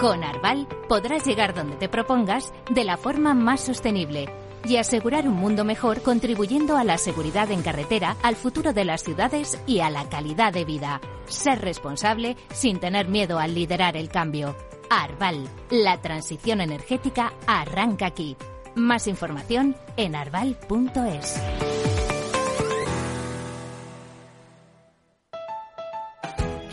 [0.00, 4.26] Con Arval podrás llegar donde te propongas de la forma más sostenible
[4.64, 9.02] y asegurar un mundo mejor contribuyendo a la seguridad en carretera, al futuro de las
[9.02, 11.00] ciudades y a la calidad de vida.
[11.26, 14.56] Ser responsable sin tener miedo al liderar el cambio.
[14.92, 18.36] Arval, la transición energética arranca aquí.
[18.74, 21.42] Más información en arval.es.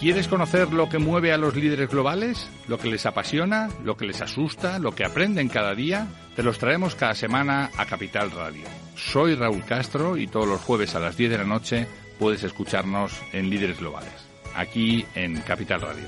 [0.01, 2.49] ¿Quieres conocer lo que mueve a los líderes globales?
[2.67, 3.69] ¿Lo que les apasiona?
[3.85, 4.79] ¿Lo que les asusta?
[4.79, 6.07] ¿Lo que aprenden cada día?
[6.35, 8.65] Te los traemos cada semana a Capital Radio.
[8.95, 13.13] Soy Raúl Castro y todos los jueves a las 10 de la noche puedes escucharnos
[13.31, 14.11] en Líderes Globales,
[14.55, 16.07] aquí en Capital Radio.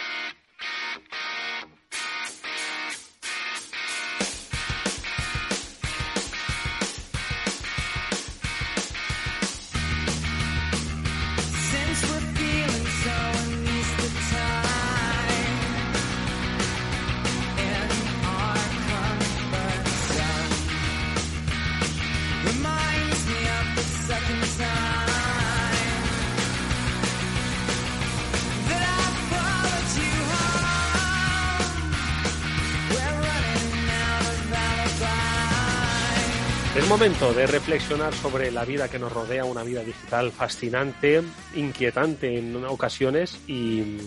[36.91, 41.21] Momento de reflexionar sobre la vida que nos rodea, una vida digital fascinante,
[41.55, 43.97] inquietante en ocasiones y,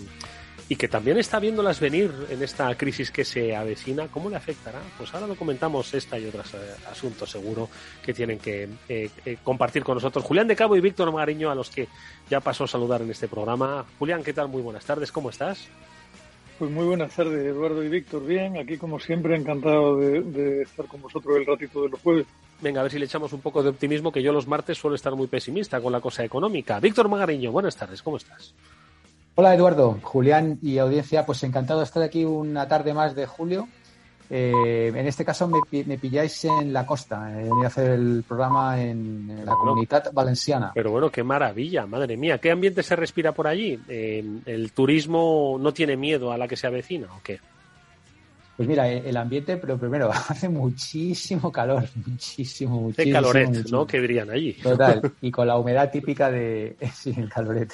[0.77, 4.79] que también está viéndolas venir en esta crisis que se avecina, ¿cómo le afectará?
[4.99, 6.57] Pues ahora lo comentamos esta y otros eh,
[6.91, 7.69] asuntos seguro
[8.03, 11.55] que tienen que eh, eh, compartir con nosotros Julián de Cabo y Víctor Magariño, a
[11.55, 11.87] los que
[12.29, 13.83] ya pasó a saludar en este programa.
[13.97, 14.47] Julián, ¿qué tal?
[14.47, 15.67] Muy buenas tardes, ¿cómo estás?
[16.59, 18.23] Pues muy buenas tardes, Eduardo y Víctor.
[18.23, 22.27] Bien, aquí como siempre, encantado de estar con vosotros el ratito de los jueves.
[22.61, 24.95] Venga, a ver si le echamos un poco de optimismo, que yo los martes suelo
[24.95, 26.79] estar muy pesimista con la cosa económica.
[26.79, 28.53] Víctor Magariño, buenas tardes, ¿cómo estás?
[29.35, 33.67] Hola Eduardo, Julián y audiencia, pues encantado de estar aquí una tarde más de julio.
[34.29, 38.81] Eh, en este caso me, pilláis en la costa, he venido a hacer el programa
[38.81, 40.71] en, la comunidad valenciana.
[40.73, 43.79] Pero bueno, qué maravilla, madre mía, ¿qué ambiente se respira por allí?
[43.87, 47.39] ¿El turismo no tiene miedo a la que se avecina o qué?
[48.55, 53.05] Pues mira, el ambiente, pero primero, hace muchísimo calor, muchísimo, muchísimo.
[53.05, 53.85] De caloret, ¿no?
[53.85, 54.53] Que allí.
[54.53, 56.77] Total, y con la humedad típica de...
[56.93, 57.73] Sí, el caloret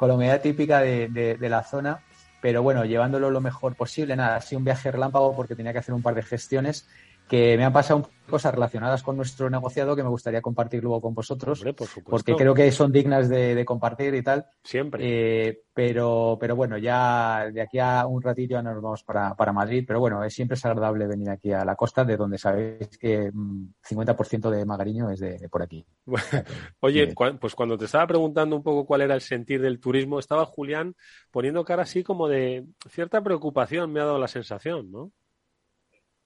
[0.00, 2.00] con la humedad típica de, la zona,
[2.40, 4.16] pero bueno, llevándolo lo mejor posible.
[4.16, 6.88] Nada, sido un viaje relámpago porque tenía que hacer un par de gestiones
[7.30, 11.14] que me han pasado cosas relacionadas con nuestro negociado que me gustaría compartir luego con
[11.14, 11.64] vosotros,
[12.04, 14.46] porque creo que son dignas de, compartir y tal.
[14.64, 15.04] Siempre.
[15.04, 19.52] Eh, pero, pero bueno, ya de aquí a un ratillo ya nos vamos para, para
[19.52, 22.98] Madrid, pero bueno, es, siempre es agradable venir aquí a la costa, de donde sabéis
[22.98, 25.86] que 50% mm, de Magariño es de, por aquí.
[26.80, 30.46] Oye, pues cuando te estaba preguntando un poco cuál era el sentir del turismo, estaba
[30.46, 30.96] Julián
[31.30, 35.12] poniendo cara así como de cierta preocupación, me ha dado la sensación, ¿no?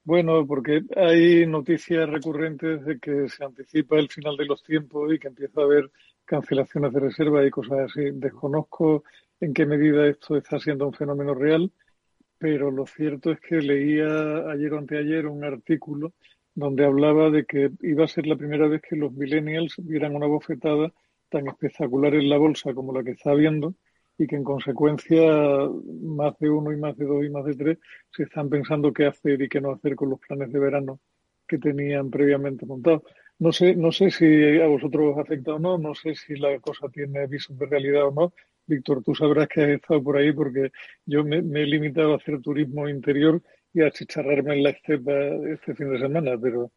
[0.06, 5.18] Bueno, porque hay noticias recurrentes de que se anticipa el final de los tiempos y
[5.18, 5.90] que empieza a haber
[6.26, 8.10] cancelaciones de reserva y cosas así.
[8.12, 9.04] Desconozco
[9.40, 11.72] en qué medida esto está siendo un fenómeno real,
[12.38, 16.12] pero lo cierto es que leía ayer o anteayer un artículo
[16.54, 20.26] donde hablaba de que iba a ser la primera vez que los millennials vieran una
[20.26, 20.92] bofetada
[21.30, 23.74] tan espectacular en la bolsa como la que está habiendo
[24.18, 25.22] y que en consecuencia
[26.02, 27.78] más de uno y más de dos y más de tres
[28.10, 31.00] se están pensando qué hacer y qué no hacer con los planes de verano
[31.46, 33.02] que tenían previamente montados.
[33.38, 36.58] No sé, no sé si a vosotros os afecta o no, no sé si la
[36.60, 38.32] cosa tiene visos de realidad o no.
[38.66, 40.70] Víctor, tú sabrás que has estado por ahí porque
[41.04, 43.42] yo me, he limitado a hacer turismo interior
[43.74, 45.12] y a chicharrarme en la estepa
[45.52, 46.70] este fin de semana, pero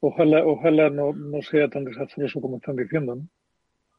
[0.00, 3.28] ojalá, ojalá no, no sea tan desastroso como están diciendo, ¿no?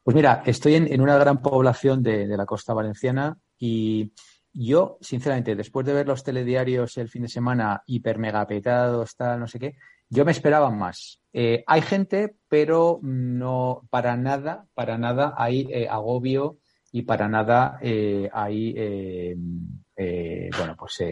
[0.06, 4.12] Pues mira, estoy en, una gran población de, la costa valenciana y
[4.52, 9.40] yo, sinceramente, después de ver los telediarios el fin de semana hiper mega petados, tal,
[9.40, 9.74] no sé qué,
[10.08, 11.20] yo me esperaba más.
[11.32, 16.58] Eh, hay gente, pero no, para nada, para nada hay eh, agobio
[16.92, 19.34] y para nada eh, hay,
[20.56, 21.02] bueno, pues...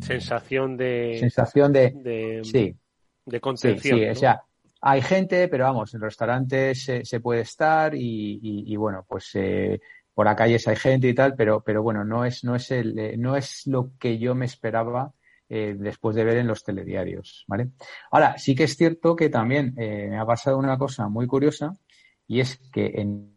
[0.00, 1.18] sensación de...
[1.20, 2.40] Sensación de...
[2.44, 2.74] sí.
[3.26, 3.98] De contención.
[3.98, 4.42] Sí, sí o sea,
[4.80, 9.80] hay gente, pero vamos, en restaurantes se, puede estar y, y, bueno, pues eh,
[10.14, 12.98] por la calle hay gente y tal, pero, pero bueno, no es, no es el,
[12.98, 15.12] eh, no es lo que yo me esperaba
[15.48, 17.70] eh, después de ver en los telediarios, ¿vale?
[18.10, 21.76] Ahora, sí que es cierto que también me ha pasado una cosa muy curiosa
[22.26, 23.34] y es que en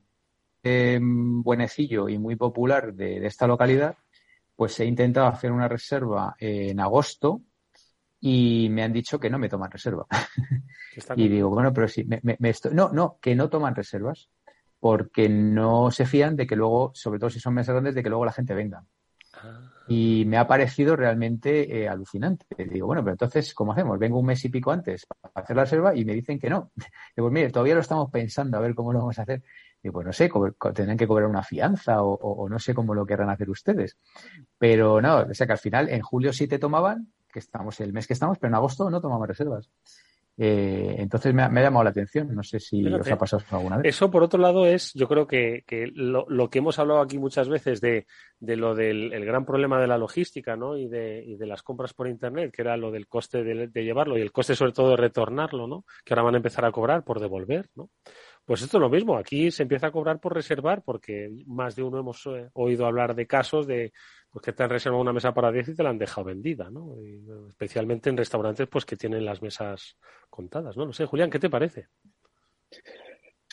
[0.63, 3.95] un buenecillo y muy popular de, de esta localidad,
[4.56, 7.41] pues he intentado hacer una reserva en agosto
[8.21, 10.05] y me han dicho que no me toman reserva.
[11.15, 12.73] y digo, bueno, pero sí, me, me, estoy...
[12.73, 14.29] no, no, que no toman reservas
[14.79, 18.10] porque no se fían de que luego, sobre todo si son mesas grandes, de que
[18.10, 18.84] luego la gente venga.
[19.34, 19.71] Ah.
[19.88, 22.45] Y me ha parecido realmente eh, alucinante.
[22.57, 23.99] Digo, bueno, pero entonces, ¿cómo hacemos?
[23.99, 26.71] Vengo un mes y pico antes para hacer la reserva y me dicen que no.
[27.15, 29.43] Digo, pues mire, todavía lo estamos pensando a ver cómo lo vamos a hacer.
[29.81, 30.29] Digo, pues no sé,
[30.73, 33.97] tendrán que cobrar una fianza o, o, no sé cómo lo querrán hacer ustedes.
[34.57, 37.94] Pero no, o sea que al final en julio sí te tomaban que estamos, el
[37.94, 39.70] mes que estamos, pero en agosto no tomamos reservas.
[40.38, 42.34] Eh, entonces me ha, llamado la atención.
[42.34, 43.94] No sé si os ha pasado alguna vez.
[43.94, 45.63] Eso, por otro lado, es, yo creo que,
[45.94, 48.08] lo, que hemos hablado aquí muchas veces de,
[48.39, 50.78] lo del gran problema de la logística ¿no?
[50.78, 54.32] y, de, las compras por Internet, que era lo del coste de, llevarlo y el
[54.32, 55.86] coste sobre todo de retornarlo, ¿no?
[56.04, 57.70] que ahora van a empezar a cobrar por devolver.
[57.76, 57.89] ¿no?
[58.51, 59.15] Pues esto es lo mismo.
[59.15, 63.15] Aquí se empieza a cobrar por reservar porque más de uno hemos eh, oído hablar
[63.15, 63.93] de casos de
[64.29, 66.69] pues que te han reservado una mesa para 10 y te la han dejado vendida,
[66.69, 66.97] ¿no?
[67.47, 69.95] especialmente en restaurantes pues que tienen las mesas
[70.29, 70.85] contadas, ¿no?
[70.85, 71.87] No sé, Julián, ¿qué te parece?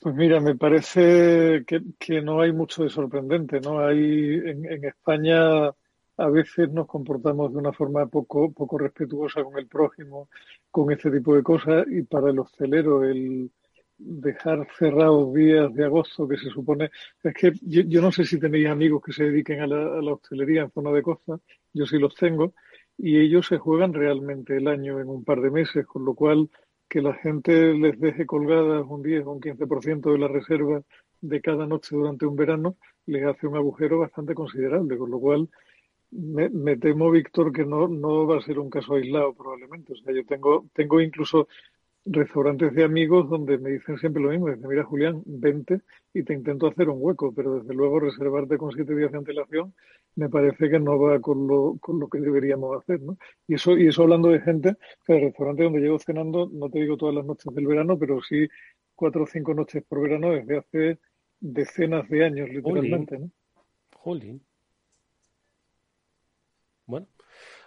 [0.02, 3.78] Pues mira, me parece que, no hay mucho de sorprendente, ¿no?
[3.78, 9.68] Hay en, España a veces nos comportamos de una forma poco, poco respetuosa con el
[9.68, 10.28] prójimo,
[10.72, 13.52] con este tipo de cosas, y para el hostelero el,
[13.98, 16.90] dejar cerrados días de agosto que se supone
[17.22, 20.70] es que yo, no sé si tenéis amigos que se dediquen a la, hostelería en
[20.70, 21.38] zona de costa
[21.72, 22.54] yo sí los tengo
[22.96, 26.49] y ellos se juegan realmente el año en un par de meses con lo cual
[26.88, 30.82] que la gente les deje colgadas un 10 o un 15% de la reserva
[31.20, 32.76] de cada noche durante un verano
[33.07, 35.49] les hace un agujero bastante considerable con lo cual
[36.11, 39.92] me, me, temo, Víctor, que no, no va a ser un caso aislado probablemente.
[39.92, 41.49] O sea, yo tengo, tengo incluso
[42.05, 44.49] restaurantes de amigos donde me dicen siempre lo mismo.
[44.49, 45.80] Dicen, mira, Julián, vente
[46.14, 49.74] y te intento hacer un hueco, pero desde luego reservarte con siete días de antelación
[50.16, 53.16] me parece que no va con lo, con lo que deberíamos hacer, ¿no?
[53.46, 54.74] Y eso, y eso hablando de gente,
[55.07, 58.20] que el restaurante donde llevo cenando, no te digo todas las noches del verano, pero
[58.20, 58.49] sí
[58.96, 60.99] cuatro o cinco noches por verano desde hace
[61.38, 63.30] decenas de años, literalmente, ¿no?
[63.94, 64.42] Jolín.
[66.86, 67.07] Bueno,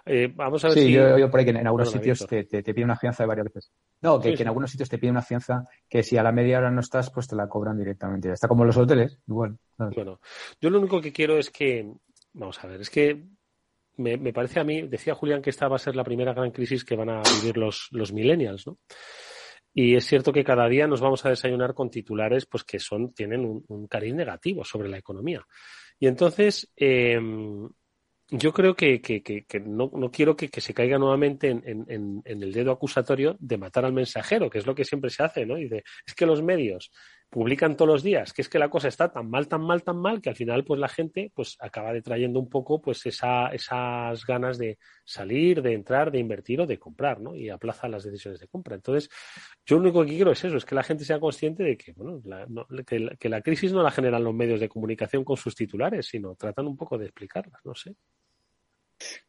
[0.06, 0.92] eh, vamos a ver sí, si...
[0.92, 3.28] yo, yo por ahí que en, algunos sitios te, te, te, pide una fianza de
[3.28, 3.72] varias veces.
[4.02, 4.44] No, que, sí, que sí.
[4.44, 7.10] en algunos sitios te pide una fianza que si a la media hora no estás,
[7.12, 8.32] pues te la cobran directamente.
[8.32, 9.58] Está como en los hoteles, igual.
[9.78, 10.20] Bueno,
[10.60, 11.92] yo lo único que quiero es que,
[12.34, 13.24] vamos a ver, es que
[13.98, 16.52] me, me, parece a mí, decía Julián que esta va a ser la primera gran
[16.52, 18.80] crisis que van a vivir los, los millennials, ¿no?
[19.74, 23.14] Y es cierto que cada día nos vamos a desayunar con titulares pues que son,
[23.14, 25.46] tienen un, un cariz negativo sobre la economía.
[25.98, 27.18] Y entonces, eh,
[28.34, 32.22] yo creo que, que, que, que no, no, quiero que, se caiga nuevamente en, en,
[32.24, 35.46] en, el dedo acusatorio de matar al mensajero, que es lo que siempre se hace,
[35.46, 35.60] ¿no?
[35.60, 35.70] Y
[36.06, 36.92] es que los medios
[37.30, 39.98] publican todos los días, que es que la cosa está tan mal, tan mal, tan
[39.98, 44.26] mal, que al final, pues la gente, pues acaba detrayendo un poco, pues esa, esas
[44.26, 47.36] ganas de salir, de entrar, de invertir o de comprar, ¿no?
[47.36, 48.76] Y aplaza las decisiones de compra.
[48.76, 49.10] Entonces,
[49.66, 51.92] yo lo único que quiero es eso, es que la gente sea consciente de que,
[51.92, 55.26] bueno, la, no, que, la, que la crisis no la generan los medios de comunicación
[55.26, 57.96] con sus titulares, sino tratan un poco de explicarlas, no sé.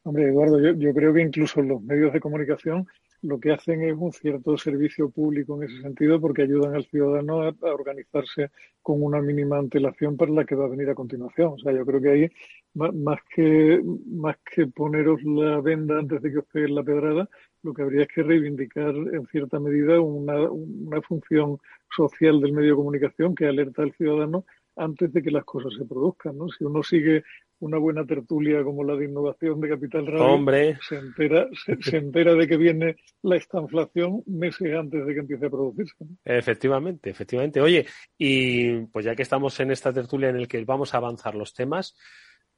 [0.03, 2.87] Hombre, Eduardo, yo, yo, creo que incluso los medios de comunicación
[3.23, 7.43] lo que hacen es un cierto servicio público en ese sentido porque ayudan al ciudadano
[7.43, 8.51] a, a, organizarse
[8.83, 11.53] con una mínima antelación para la que va a venir a continuación.
[11.53, 12.31] O sea, yo creo que ahí,
[12.75, 17.29] más que, más que poneros la venda antes de que os peguen la pedrada,
[17.63, 21.59] lo que habría es que reivindicar en cierta medida una, una función
[21.95, 24.45] social del medio de comunicación que alerta al ciudadano
[24.75, 26.39] antes de que las cosas se produzcan.
[26.39, 26.49] ¿no?
[26.49, 27.23] Si uno sigue
[27.63, 30.79] una buena tertulia como la de innovación de Capital Radio, Hombre.
[30.89, 35.47] Se, entera, se, se, entera de que viene la estanflación meses antes de que empiece
[35.47, 35.95] a producirse.
[36.25, 37.61] Efectivamente, efectivamente.
[37.61, 37.87] Oye,
[38.19, 41.55] y pues ya que estamos en esta tertulia en el que vamos a avanzar los
[41.55, 41.97] temas,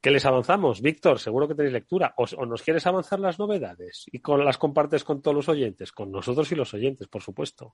[0.01, 0.81] ¿Qué les avanzamos?
[0.81, 2.13] Víctor, seguro que tenéis lectura.
[2.17, 4.05] ¿O, ¿O, nos quieres avanzar las novedades?
[4.11, 5.91] ¿Y con, las compartes con todos los oyentes?
[5.91, 7.73] Con nosotros y los oyentes, por supuesto.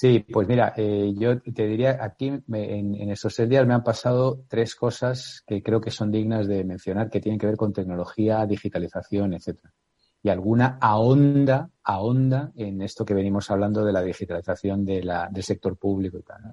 [0.00, 3.82] Sí, pues mira, eh, yo te diría, aquí me, en, estos tres días me han
[3.82, 7.72] pasado tres cosas que creo que son dignas de mencionar, que tienen que ver con
[7.72, 9.74] tecnología, digitalización, etcétera.
[10.22, 15.42] Y alguna ahonda, ahonda en esto que venimos hablando de la digitalización de la, del
[15.42, 16.42] sector público y tal.
[16.44, 16.52] ¿no?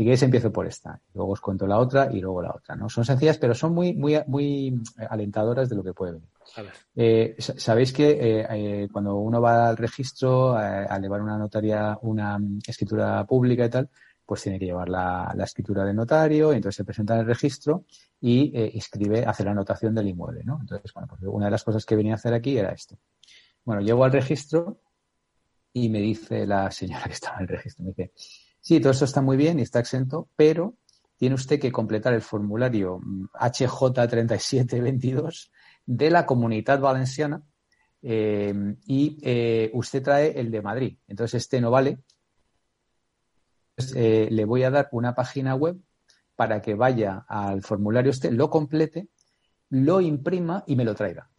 [0.00, 2.88] Si queréis empiezo por esta, luego os cuento la otra y luego la otra, ¿no?
[2.88, 6.28] Son sencillas, pero son muy, muy, muy alentadoras de lo que puede venir.
[6.96, 12.38] Eh, Sabéis que eh, eh, cuando uno va al registro a, llevar una notaria, una
[12.66, 13.90] escritura pública y tal,
[14.24, 17.84] pues tiene que llevar la, la escritura del notario, entonces se presenta en el registro
[18.22, 20.56] y eh, escribe, hace la anotación del inmueble, ¿no?
[20.62, 22.96] Entonces, bueno, pues una de las cosas que venía a hacer aquí era esto.
[23.66, 24.80] Bueno, llego al registro
[25.74, 28.12] y me dice la señora que estaba en el registro, me dice,
[28.60, 30.74] Sí, todo esto está muy bien y está exento, pero
[31.16, 33.00] tiene usted que completar el formulario
[33.34, 35.50] HJ3722
[35.86, 37.42] de la Comunidad Valenciana
[38.02, 38.54] eh,
[38.86, 40.98] y eh, usted trae el de Madrid.
[41.06, 41.98] Entonces, este no vale.
[43.94, 45.78] Eh, le voy a dar una página web
[46.36, 49.08] para que vaya al formulario este, lo complete,
[49.70, 51.30] lo imprima y me lo traiga.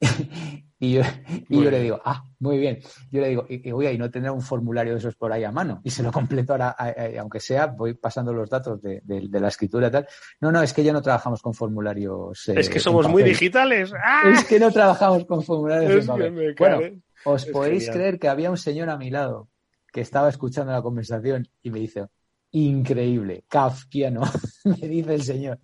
[0.82, 1.02] Y yo,
[1.48, 2.80] y yo le digo, ah, muy bien.
[3.12, 5.44] Yo le digo, y, y, oye, y no tendrá un formulario de esos por ahí
[5.44, 5.80] a mano.
[5.84, 9.28] Y se lo completo ahora, a, a, aunque sea, voy pasando los datos de, de,
[9.28, 10.08] de, la escritura y tal.
[10.40, 12.48] No, no, es que ya no trabajamos con formularios.
[12.48, 13.92] Eh, es que somos muy digitales.
[13.94, 14.22] ¡Ah!
[14.34, 16.04] Es que no trabajamos con formularios.
[16.04, 16.80] Es que me bueno,
[17.26, 17.96] os es podéis genial.
[17.96, 19.50] creer que había un señor a mi lado
[19.92, 22.08] que estaba escuchando la conversación y me dice,
[22.50, 24.22] increíble, kafkiano,
[24.64, 25.60] me dice el señor,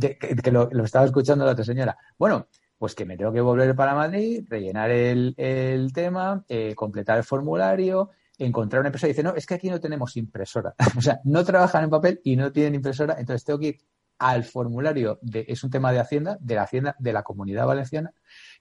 [0.00, 1.98] que, que lo, lo, estaba escuchando la otra señora.
[2.16, 2.48] Bueno,
[2.84, 7.24] pues que me tengo que volver para Madrid, rellenar el, el tema, eh, completar el
[7.24, 10.74] formulario, encontrar una impresora y dice, no, es que aquí no tenemos impresora.
[10.98, 13.78] o sea, no trabajan en papel y no tienen impresora, entonces tengo que ir
[14.18, 18.12] al formulario, de, es un tema de Hacienda, de la Hacienda de la Comunidad Valenciana,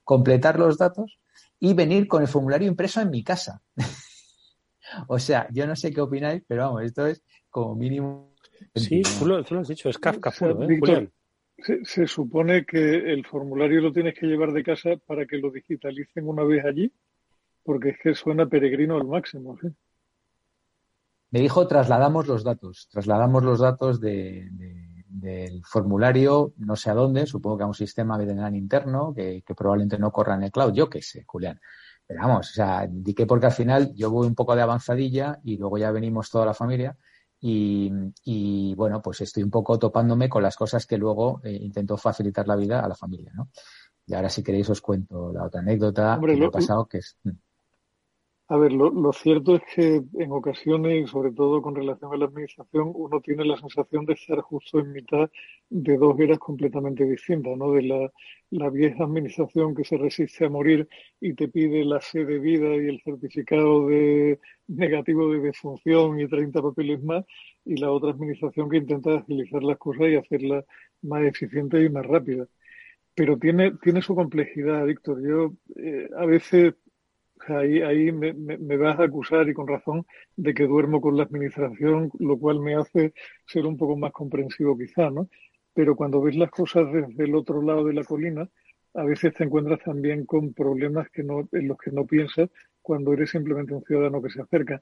[0.06, 1.20] completar los datos
[1.60, 3.62] y venir con el formulario impreso en mi casa.
[5.10, 8.34] o sea, yo no sé qué opináis, pero vamos, esto es como mínimo.
[8.74, 11.12] Sí, tú lo, tú lo has dicho, es Kafka puro, ¿eh, Julián?
[11.58, 15.52] Se, se, supone que el formulario lo tienes que llevar de casa para que lo
[15.52, 16.92] digitalicen una vez allí,
[17.64, 19.58] porque es que suena peregrino al máximo.
[19.62, 19.68] ¿sí?
[21.32, 26.96] Me dijo trasladamos los datos, trasladamos los datos de, de, del formulario, no sé a
[26.96, 30.52] dónde, supongo que a un sistema veterinal interno que, que, probablemente no corra en el
[30.52, 31.60] cloud, yo qué sé, Julián.
[32.06, 35.40] Pero vamos, o sea, di que porque al final yo voy un poco de avanzadilla
[35.44, 36.98] y luego ya venimos toda la familia
[37.46, 42.48] y, bueno, pues estoy un poco topándome con las cosas que luego eh, intento facilitar
[42.48, 43.50] la vida a la familia, ¿no?
[44.06, 47.18] Y ahora si queréis os cuento la otra anécdota que me ha pasado que es...
[48.50, 52.26] A ver, lo, lo, cierto es que en ocasiones, sobre todo con relación a la
[52.26, 55.30] administración, uno tiene la sensación de estar justo en mitad
[55.70, 57.72] de dos eras completamente distintas, ¿no?
[57.72, 58.12] De la,
[58.52, 60.88] la vieja administración que se resiste a morir
[61.22, 66.28] y te pide la sede de vida y el certificado de negativo de defunción y
[66.28, 67.26] 30 papeles más,
[67.66, 70.66] y la otra administración que intenta agilizar las cosas y hacerlas
[71.02, 72.50] más eficientes y más rápidas.
[73.16, 75.22] Pero tiene, tiene su complejidad, Víctor.
[75.22, 76.76] Yo eh, a veces
[77.50, 81.24] ahí, ahí me, me, vas a acusar y con razón de que duermo con la
[81.24, 83.14] administración, lo cual me hace
[83.46, 85.30] ser un poco más comprensivo quizá, ¿no?
[85.74, 88.48] Pero cuando ves las cosas desde el otro lado de la colina,
[88.94, 92.50] a veces te encuentras también con problemas que no, en los que no piensas
[92.82, 94.80] cuando eres simplemente un ciudadano que se acerca.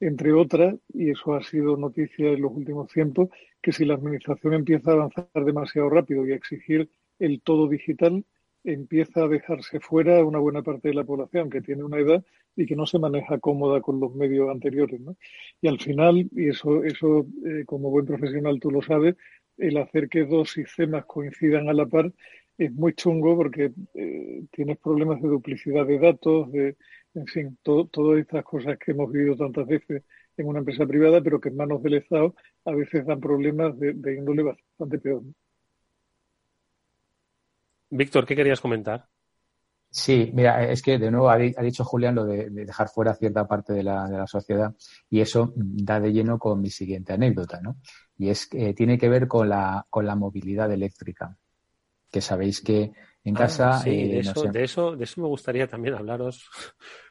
[0.00, 3.28] Entre otras, y eso ha sido noticia en los últimos tiempos,
[3.60, 6.90] que si la administración empieza a avanzar demasiado rápido y a exigir
[7.20, 8.24] el todo digital,
[8.64, 12.24] empieza a dejarse fuera una buena parte de la población que tiene una edad
[12.56, 15.00] y que no se maneja cómoda con los medios anteriores.
[15.00, 15.16] ¿no?
[15.60, 19.16] Y al final, y eso, eso eh, como buen profesional tú lo sabes,
[19.58, 22.12] el hacer que dos sistemas coincidan a la par
[22.58, 26.76] es muy chungo porque eh, tienes problemas de duplicidad de datos, de,
[27.14, 30.02] en fin, todas estas cosas que hemos vivido tantas veces
[30.36, 32.34] en una empresa privada, pero que en manos del Estado
[32.64, 35.22] a veces dan problemas de índole bastante peor.
[37.94, 39.06] Víctor, ¿qué querías comentar?
[39.90, 43.74] Sí, mira, es que de nuevo ha, dicho Julián lo de, dejar fuera cierta parte
[43.74, 44.74] de la, sociedad
[45.10, 47.76] y eso da de lleno con mi siguiente anécdota, ¿no?
[48.16, 51.36] Y es que tiene que ver con la, con la movilidad eléctrica,
[52.10, 52.92] que sabéis que
[53.24, 53.78] en ah, casa.
[53.78, 56.48] sí, de, eh, eso, de, eso, de eso me gustaría también hablaros,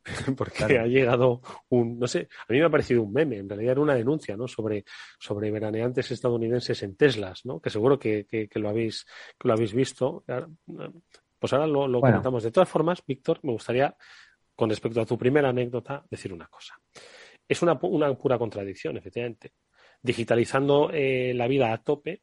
[0.38, 3.74] porque ha llegado un, no sé, a mí me ha parecido un meme, en realidad
[3.74, 4.48] era una denuncia, ¿no?
[4.48, 4.84] Sobre,
[5.20, 7.60] sobre veraneantes estadounidenses en Teslas, ¿no?
[7.60, 9.06] Que seguro que, que, lo habéis,
[9.40, 10.24] que lo habéis visto.
[11.40, 12.44] Pues ahora lo, lo comentamos.
[12.44, 13.96] De todas formas, Víctor, me gustaría,
[14.56, 16.76] con respecto a tu primera anécdota, decir una cosa.
[17.48, 19.54] Es una, una pura contradicción, efectivamente.
[20.02, 22.22] Digitalizando eh, la vida a tope,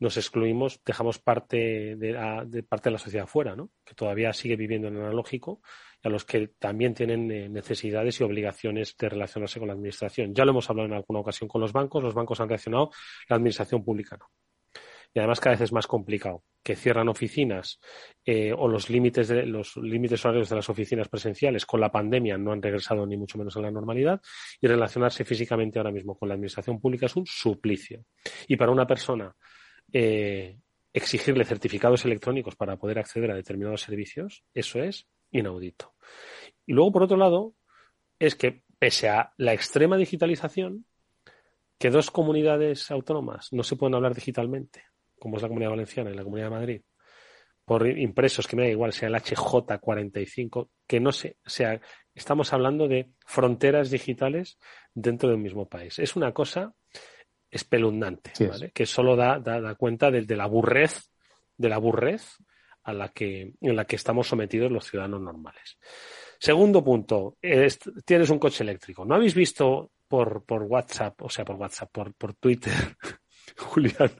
[0.00, 3.70] nos excluimos, dejamos parte de, la, parte de la sociedad fuera, ¿no?
[3.84, 5.60] que todavía sigue viviendo en analógico
[6.02, 10.34] y a los que también tienen eh, necesidades y obligaciones de relacionarse con la administración.
[10.34, 12.90] Ya lo hemos hablado en alguna ocasión con los bancos, los bancos han reaccionado,
[13.28, 14.26] la administración pública no.
[15.14, 17.80] Y además cada vez es más complicado, que cierran oficinas
[18.24, 22.36] eh, o los límites de los límites horarios de las oficinas presenciales con la pandemia
[22.36, 24.20] no han regresado ni mucho menos a la normalidad
[24.60, 28.04] y relacionarse físicamente ahora mismo con la administración pública es un suplicio.
[28.46, 29.34] Y para una persona
[29.92, 30.58] eh,
[30.92, 35.94] exigirle certificados electrónicos para poder acceder a determinados servicios, eso es inaudito.
[36.66, 37.54] Y luego, por otro lado,
[38.18, 40.86] es que pese a la extrema digitalización,
[41.78, 44.84] que dos comunidades autónomas no se pueden hablar digitalmente,
[45.18, 46.82] como es la Comunidad Valenciana y la Comunidad de Madrid,
[47.64, 51.80] por impresos que me da igual, sea el HJ45, que no o sea,
[52.14, 54.58] estamos hablando de fronteras digitales
[54.94, 55.98] dentro del mismo país.
[55.98, 56.74] Es una cosa
[57.50, 58.32] espeluznante,
[58.72, 61.10] que solo da, da, cuenta de, de, la aburrez,
[61.56, 62.36] de la aburrez
[62.84, 65.78] a la que, en la que estamos sometidos los ciudadanos normales.
[66.38, 67.36] Segundo punto,
[68.04, 69.04] tienes un coche eléctrico.
[69.04, 72.72] ¿No habéis visto por, por WhatsApp, o sea, por WhatsApp, por, por Twitter,
[73.56, 74.10] Julián,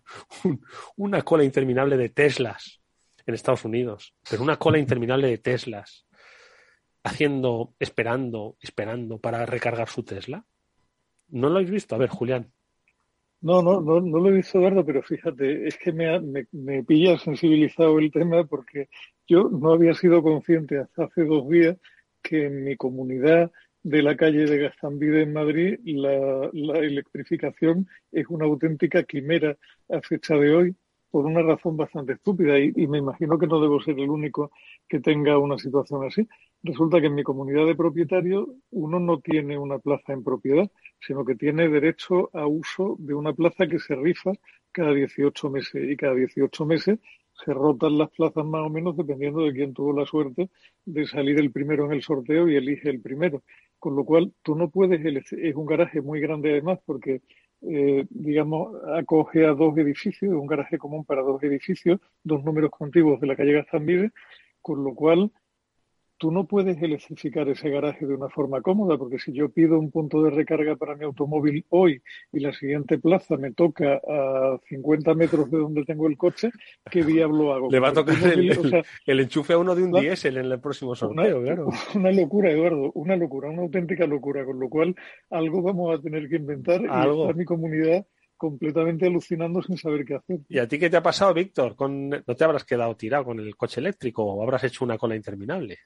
[0.96, 2.80] una cola interminable de Teslas
[3.24, 4.14] en Estados Unidos?
[4.28, 6.06] Pero una cola interminable de Teslas
[7.04, 10.44] haciendo, esperando, esperando para recargar su Tesla.
[11.28, 11.94] ¿No lo habéis visto?
[11.94, 12.52] A ver, Julián.
[13.40, 16.20] No, no, no, no lo he visto, Eduardo, pero fíjate, es que me,
[16.52, 18.88] me, pilla sensibilizado el tema porque
[19.28, 21.76] yo no había sido consciente hasta hace dos días
[22.20, 23.52] que en mi comunidad
[23.84, 29.56] de la calle de Gastambide en Madrid la, la electrificación es una auténtica quimera
[29.88, 30.76] a fecha de hoy
[31.10, 34.50] por una razón bastante estúpida y, me imagino que no debo ser el único
[34.88, 36.26] que tenga una situación así.
[36.62, 41.24] Resulta que en mi comunidad de propietarios uno no tiene una plaza en propiedad, sino
[41.24, 44.32] que tiene derecho a uso de una plaza que se rifa
[44.72, 46.98] cada 18 meses y cada 18 meses
[47.44, 50.50] se rotan las plazas más o menos dependiendo de quién tuvo la suerte
[50.84, 53.42] de salir el primero en el sorteo y elige el primero.
[53.78, 57.22] Con lo cual, tú no puedes, es un garaje muy grande además porque
[57.62, 63.20] eh, digamos, acoge a dos edificios, un garaje común para dos edificios, dos números contiguos
[63.20, 64.12] de la calle Gastambide,
[64.62, 65.32] con lo cual
[66.18, 69.90] tú no puedes electrificar ese garaje de una forma cómoda, porque si yo pido un
[69.90, 72.02] punto de recarga para mi automóvil hoy
[72.32, 76.50] y la siguiente plaza me toca a 50 metros de donde tengo el coche,
[76.90, 77.70] ¿qué diablo hago?
[77.70, 78.16] Le va a tocar
[79.06, 81.68] el, enchufe a uno de un diésel en el próximo sorteo, una, claro.
[81.94, 84.94] Una locura, Eduardo, una locura, una auténtica locura, con lo cual
[85.30, 87.18] algo vamos a tener que inventar ¿Algo?
[87.18, 88.06] y está mi comunidad
[88.36, 90.38] completamente alucinando sin saber qué hacer.
[90.48, 91.74] ¿Y a ti qué te ha pasado, Víctor?
[91.74, 92.08] ¿Con...
[92.08, 95.78] ¿No te habrás quedado tirado con el coche eléctrico o habrás hecho una cola interminable?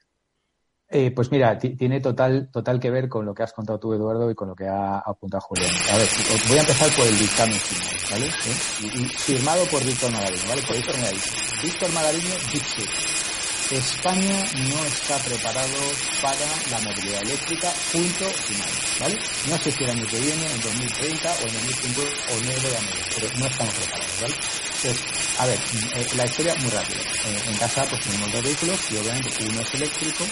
[0.95, 4.29] Eh, pues mira, tiene total, total que ver con lo que has contado tú, Eduardo,
[4.29, 5.71] y con lo que ha apuntado Julián.
[5.91, 6.07] A ver,
[6.47, 8.27] voy a empezar por el dictamen final, ¿vale?
[8.27, 9.09] ¿Eh?
[9.17, 10.61] firmado por Víctor Magariño, ¿vale?
[10.61, 11.23] Por Víctor Magariño.
[11.63, 14.37] Víctor Magariño dice, España
[14.69, 15.81] no está preparado
[16.21, 18.69] para la movilidad eléctrica, punto final,
[18.99, 19.17] ¿vale?
[19.49, 22.69] No sé si el año que viene, en 2030 o en 2050 o no de
[23.17, 24.35] pero no estamos preparados, ¿vale?
[24.83, 25.55] Entonces, a ver,
[25.95, 26.99] eh, la historia muy rápida.
[26.99, 30.23] Eh, en casa pues tenemos dos vehículos y obviamente uno es eléctrico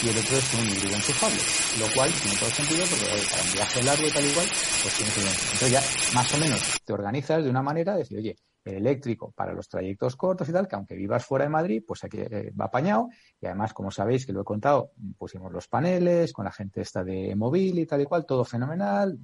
[0.00, 1.40] y el otro es un híbrido enchufable,
[1.78, 5.12] lo cual tiene todo sentido porque para un viaje largo y tal igual, pues tiene
[5.12, 5.82] que Entonces ya
[6.14, 9.68] más o menos te organizas de una manera de decir, oye, el eléctrico para los
[9.68, 13.08] trayectos cortos y tal, que aunque vivas fuera de Madrid, pues aquí eh, va apañado.
[13.40, 17.04] Y además, como sabéis, que lo he contado, pusimos los paneles con la gente esta
[17.04, 19.18] de móvil y tal y cual, todo fenomenal,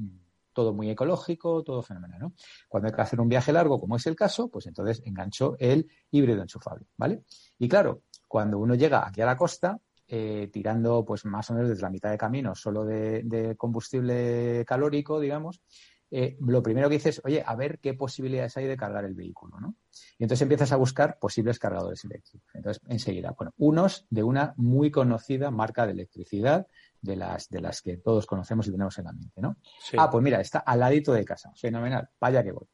[0.54, 2.32] todo muy ecológico, todo fenomenal, ¿no?
[2.68, 5.86] Cuando hay que hacer un viaje largo, como es el caso, pues entonces enganchó el
[6.10, 7.24] híbrido enchufable, ¿vale?
[7.58, 11.70] Y claro, cuando uno llega aquí a la costa, eh, tirando pues más o menos
[11.70, 15.62] desde la mitad de camino solo de, combustible calórico, digamos,
[16.10, 19.58] eh, lo primero que dices, oye, a ver qué posibilidades hay de cargar el vehículo,
[19.58, 19.76] ¿no?
[20.18, 22.48] Y entonces empiezas a buscar posibles cargadores eléctricos.
[22.54, 26.66] Entonces, enseguida, bueno, unos de una muy conocida marca de electricidad,
[27.04, 29.56] de las, de las que todos conocemos y tenemos en la mente, ¿no?
[29.98, 32.66] Ah, pues mira, está al ladito de casa, fenomenal, vaya que voy.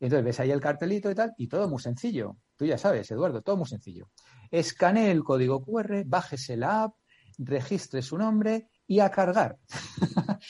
[0.00, 2.38] entonces ves ahí el cartelito y tal, y todo muy sencillo.
[2.56, 4.10] Tú ya sabes, Eduardo, todo muy sencillo.
[4.50, 6.94] Escanee el código QR, bájese la app,
[7.36, 9.58] registre su nombre y a cargar.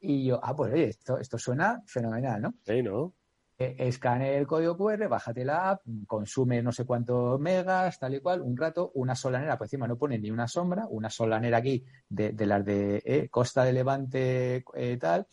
[0.00, 2.54] y yo, ah, pues oye, esto, esto suena fenomenal, ¿no?
[2.64, 3.14] Sí, ¿no?
[3.58, 8.20] Eh, escanee el código QR, bájate la app, consume no sé cuántos megas, tal y
[8.20, 11.82] cual, un rato, una solanera, pues encima no pone ni una sombra, una solanera aquí
[12.06, 15.26] de, las de eh, Costa de Levante eh, tal,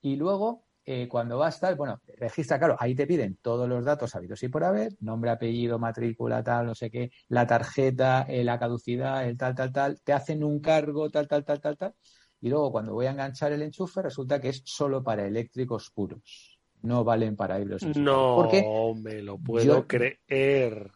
[0.00, 0.64] y luego
[1.08, 4.48] cuando va a estar, bueno, registra, claro, ahí te piden todos los datos habidos y
[4.48, 9.56] por haber, nombre, apellido, matrícula, tal, no sé qué, la tarjeta, la caducidad, el tal,
[9.56, 11.94] tal, tal, te hacen un cargo, tal, tal, tal, tal, tal,
[12.40, 16.55] y luego cuando voy a enganchar el enchufe resulta que es solo para eléctricos puros
[16.82, 17.82] no valen para híbridos.
[17.96, 18.48] No
[18.94, 20.90] me lo puedo creer.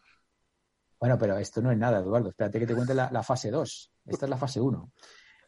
[0.99, 2.29] Bueno, pero esto no es nada, Eduardo.
[2.29, 3.91] Espérate que te cuente la, fase 2.
[4.05, 4.91] Esta es la fase 1.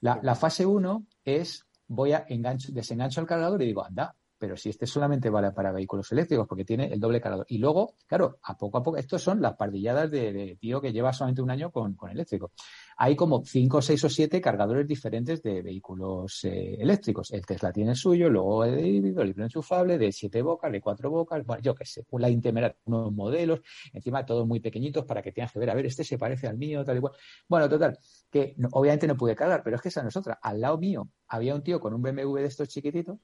[0.01, 4.68] La, fase 1 es voy a engancho, desengancho el cargador y digo, anda, pero si
[4.68, 7.46] este solamente vale para vehículos eléctricos porque tiene el doble cargador.
[7.48, 11.14] Y luego, claro, a poco a poco, estos son las pardilladas de, tío que lleva
[11.14, 12.52] solamente un año con, con eléctrico
[12.98, 17.32] hay como cinco, seis o siete cargadores diferentes de vehículos eh, eléctricos.
[17.32, 20.82] El Tesla tiene el suyo, luego el híbrido, el híbrido enchufable, de siete bocas, de
[20.82, 25.22] cuatro bocas, bueno, yo qué sé, la Intemerat, unos modelos, encima todos muy pequeñitos para
[25.22, 27.14] que tengas que ver, a ver, este se parece al mío, tal y cual.
[27.48, 27.98] Bueno, total,
[28.32, 30.39] que obviamente no pude cargar, pero es que esa no es otra.
[30.41, 33.18] Al lado mío había un tío con un BMW de estos chiquititos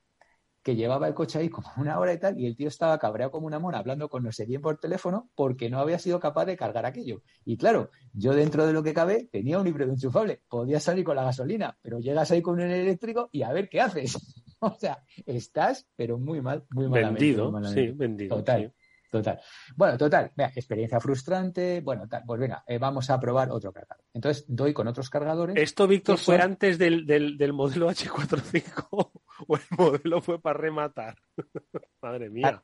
[0.64, 3.32] que llevaba el coche ahí como una hora y tal, y el tío estaba cabreado
[3.32, 6.46] como una mona hablando con no sé quién por teléfono porque no había sido capaz
[6.46, 7.22] de cargar aquello.
[7.46, 11.16] Y claro, yo dentro de lo que cabe tenía un híbrido enchufable, podía salir con
[11.16, 14.18] la gasolina, pero llegas ahí con un eléctrico y a ver qué haces.
[14.60, 17.06] o sea, estás, pero muy mal, muy mal.
[17.06, 18.38] Vendido, sí, vendido.
[18.38, 18.74] Total.
[19.10, 19.40] Total.
[19.76, 21.82] Bueno, total, vea, experiencia frustrante.
[21.82, 24.06] Bueno, tal, pues venga, eh, vamos a probar otro cargador.
[24.14, 25.56] Entonces doy con otros cargadores.
[25.58, 28.88] ¿Esto, Víctor, fue antes del, del, del modelo H45
[29.48, 31.16] o el modelo fue para rematar?
[32.02, 32.64] Madre mía.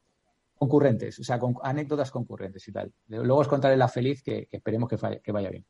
[0.54, 2.94] concurrentes, o sea, con, anécdotas concurrentes y tal.
[3.08, 5.66] Luego os contaré la feliz que, esperemos que, que, vaya bien.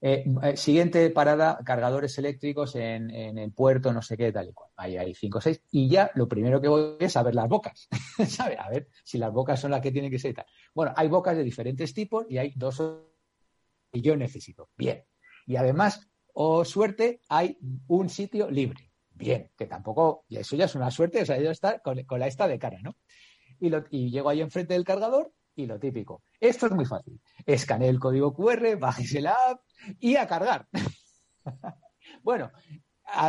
[0.00, 4.70] Eh, eh, siguiente parada, cargadores eléctricos en, el puerto, no sé qué, tal y cual.
[4.76, 5.60] Ahí hay cinco o seis.
[5.70, 7.88] Y ya lo primero que voy es a ver las bocas.
[8.28, 8.58] ¿Sabes?
[8.58, 10.46] A ver si las bocas son las que tienen que ser y tal.
[10.74, 12.80] Bueno, hay bocas de diferentes tipos y hay dos
[13.92, 14.70] y yo necesito.
[14.76, 15.04] Bien.
[15.46, 18.92] Y además, o suerte, hay un sitio libre.
[19.10, 22.26] Bien, que tampoco, y eso ya es una suerte, o sea, yo estar con, la
[22.28, 22.96] esta de cara, ¿no?
[23.58, 26.22] Y, lo, y llego ahí enfrente del cargador y lo típico.
[26.38, 27.20] Esto es muy fácil.
[27.44, 29.60] Escanee el código QR, bájese la app
[29.98, 30.68] y a cargar.
[32.22, 32.52] bueno,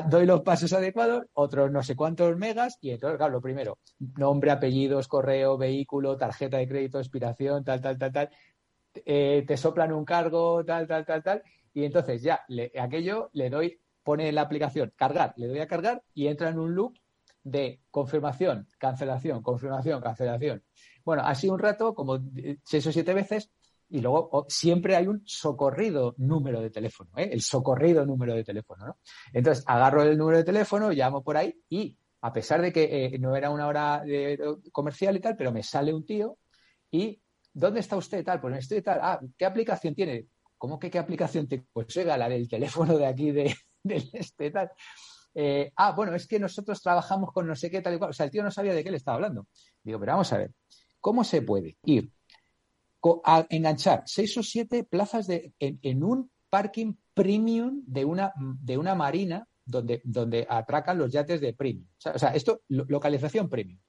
[0.08, 3.80] doy los pasos adecuados, otros no sé cuántos megas, y entonces, claro, lo primero,
[4.18, 8.30] nombre, apellidos, correo, vehículo, tarjeta de crédito, expiración, tal, tal, tal, tal.
[8.94, 11.44] Eh, te soplan un cargo, tal, tal, tal, tal.
[11.74, 12.46] Y entonces ya
[12.80, 16.60] aquello le doy, pone en la aplicación cargar, le doy a cargar y entra en
[16.60, 16.96] un loop
[17.44, 20.64] de confirmación, cancelación, confirmación, cancelación.
[21.04, 22.20] Bueno, así un rato, como
[22.64, 23.50] seis o siete veces,
[23.90, 27.30] y luego siempre hay un socorrido número de teléfono, ¿eh?
[27.32, 28.86] el socorrido número de teléfono.
[28.86, 28.98] ¿no?
[29.34, 33.20] Entonces agarro el número de teléfono, llamo por ahí y a pesar de que eh,
[33.20, 34.04] no era una hora
[34.72, 36.38] comercial y tal, pero me sale un tío
[36.92, 37.22] y
[37.54, 38.40] ¿dónde está usted tal?
[38.40, 40.28] Pues estoy tal, ah, ¿qué aplicación tiene?
[40.58, 41.66] ¿Cómo que qué aplicación tiene?
[41.72, 43.56] Pues oiga, la del teléfono de aquí de,
[44.14, 44.70] este tal.
[45.34, 48.12] Eh, ah, bueno, es que nosotros trabajamos con no sé qué tal y cual.
[48.12, 49.48] O sea, el tío no sabía de qué le estaba hablando.
[49.84, 50.52] Digo, pero vamos a ver,
[51.00, 52.12] ¿cómo se puede ir
[53.24, 58.96] a enganchar seis o siete plazas de, en, un parking premium de una, de una
[58.96, 61.88] marina donde, donde atracan los yates de premium.
[62.14, 63.80] O sea, esto, localización premium.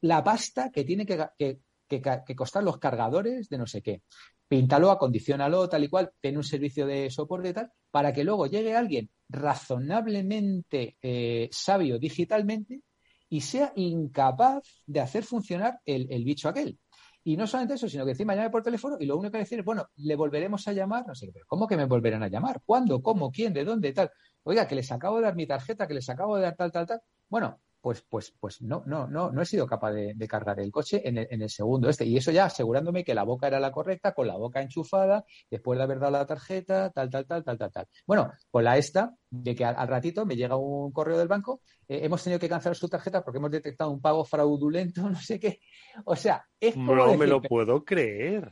[0.00, 4.02] La pasta que tiene que, que, que, costar los cargadores de no sé qué.
[4.46, 8.46] Píntalo, acondicionalo, tal y cual, ten un servicio de soporte y tal, para que luego
[8.46, 12.82] llegue alguien razonablemente eh, sabio digitalmente
[13.28, 16.78] y sea incapaz de hacer funcionar el, el bicho aquel.
[17.24, 19.58] Y no solamente eso, sino que encima llame por teléfono y lo único que decir
[19.58, 22.62] es, bueno, le volveremos a llamar, no sé, pero ¿cómo que me volverán a llamar?
[22.64, 23.02] ¿Cuándo?
[23.02, 23.30] ¿Cómo?
[23.30, 23.52] ¿Quién?
[23.52, 23.92] ¿De dónde?
[23.92, 24.10] Tal.
[24.44, 26.86] Oiga, que les acabo de dar mi tarjeta, que les acabo de dar tal, tal,
[26.86, 27.02] tal.
[27.28, 31.00] Bueno, pues, pues, pues no, no, no, no he sido capaz de, cargar el coche
[31.06, 32.04] en el, en el, segundo este.
[32.04, 35.78] Y eso ya asegurándome que la boca era la correcta, con la boca enchufada, después
[35.78, 37.86] de haber dado la tarjeta, tal, tal, tal, tal, tal, tal.
[38.06, 42.00] Bueno, con la esta, de que al, ratito me llega un correo del banco, eh,
[42.02, 45.60] hemos tenido que cancelar su tarjeta porque hemos detectado un pago fraudulento, no sé qué.
[46.04, 46.94] O sea, es como.
[46.94, 48.50] No me lo puedo creer.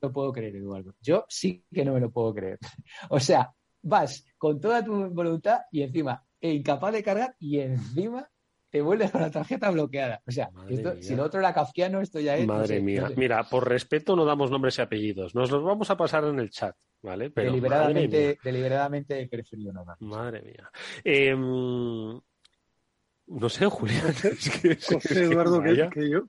[0.00, 0.94] No puedo creer, Eduardo.
[1.00, 2.58] Yo sí que no me lo puedo creer.
[3.10, 3.52] O sea,
[3.82, 8.28] vas con toda tu voluntad y encima incapaz de cargar y encima
[8.70, 10.20] te vuelves con la tarjeta bloqueada.
[10.26, 10.50] O sea,
[11.00, 12.46] si lo otro era kafkiano, esto ya es.
[12.46, 13.10] Madre mía.
[13.16, 15.34] Mira, por respeto no damos nombres y apellidos.
[15.34, 17.30] Nos los vamos a pasar en el chat, ¿vale?
[17.30, 20.70] Pero, deliberadamente, deliberadamente he preferido no Madre mía.
[21.02, 22.20] Em,
[23.26, 24.12] no sé, Julián.
[24.86, 26.28] José Eduardo, que, yo,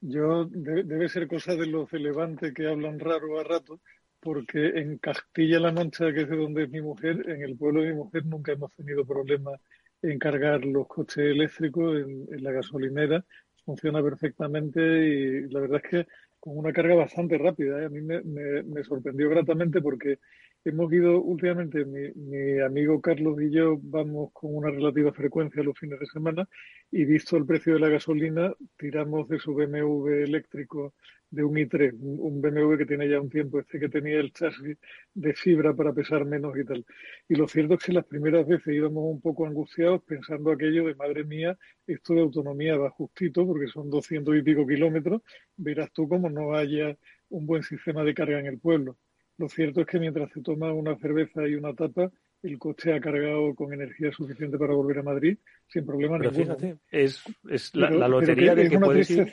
[0.00, 3.80] yo debe, ser cosa de los de que hablan raro a rato,
[4.20, 7.90] porque en Castilla-La Mancha, que es de donde es mi mujer, en el pueblo de
[7.90, 9.60] mi mujer nunca hemos tenido problemas
[10.04, 13.24] en cargar los coches eléctricos en, la gasolinera.
[13.64, 16.06] Funciona perfectamente y la verdad es que
[16.38, 17.82] con una carga bastante rápida.
[17.82, 17.86] ¿eh?
[17.86, 20.18] A mí me, sorprendió gratamente porque
[20.64, 25.78] hemos ido últimamente, mi, mi, amigo Carlos y yo vamos con una relativa frecuencia los
[25.78, 26.48] fines de semana
[26.90, 30.94] y visto el precio de la gasolina, tiramos de su BMW eléctrico
[31.30, 34.78] de un i3, un BMW que tiene ya un tiempo, este que tenía el chasis
[35.14, 36.84] de fibra para pesar menos y tal.
[37.28, 40.94] Y lo cierto es que las primeras veces íbamos un poco angustiados pensando aquello de,
[40.94, 45.22] madre mía, esto de autonomía va justito porque son doscientos y pico kilómetros,
[45.56, 46.96] verás tú cómo no haya
[47.30, 48.96] un buen sistema de carga en el pueblo.
[49.38, 52.10] Lo cierto es que mientras se toma una cerveza y una tapa,
[52.42, 56.56] el coche ha cargado con energía suficiente para volver a Madrid sin problema pero ninguno.
[56.56, 59.30] Fíjate, es, es la, lotería de que puedes ir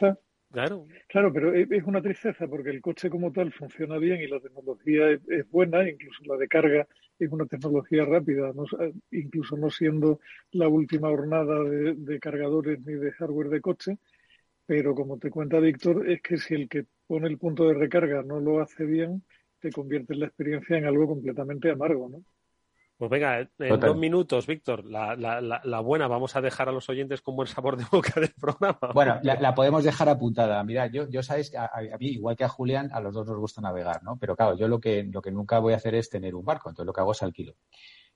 [0.52, 0.86] Claro.
[1.08, 5.10] Claro, pero es una tristeza porque el coche como tal funciona bien y la tecnología
[5.10, 6.86] es, buena, incluso la de carga
[7.18, 8.52] es una tecnología rápida,
[9.12, 10.20] incluso no siendo
[10.52, 13.98] la última hornada de, cargadores ni de hardware de coche.
[14.66, 18.22] Pero como te cuenta Víctor, es que si el que pone el punto de recarga
[18.22, 19.24] no lo hace bien,
[19.62, 22.24] te convierte la experiencia en algo completamente amargo, ¿no?
[23.02, 26.88] Pues venga, en dos minutos, Víctor, la, la, la, buena, vamos a dejar a los
[26.88, 28.78] oyentes con buen sabor de boca del programa.
[28.94, 30.64] Bueno, la, podemos dejar apuntada.
[30.64, 33.40] Mira, yo, yo sabéis que a, mí, igual que a Julián, a los dos nos
[33.40, 34.18] gusta navegar, ¿no?
[34.18, 36.70] Pero claro, yo lo que, lo que nunca voy a hacer es tener un barco,
[36.70, 37.56] entonces lo que hago es alquilo.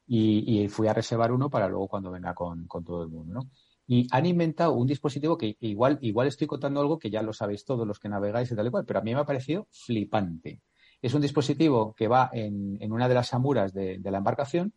[0.06, 3.34] Y, y fui a reservar uno para luego cuando venga con, con todo el mundo,
[3.34, 3.50] ¿no?
[3.88, 7.66] Y han inventado un dispositivo que igual, igual estoy contando algo que ya lo sabéis
[7.66, 10.62] todos los que navegáis y tal y cual, pero a mí me ha parecido flipante.
[11.02, 14.74] Es un dispositivo que va en, una de las amuras de, la embarcación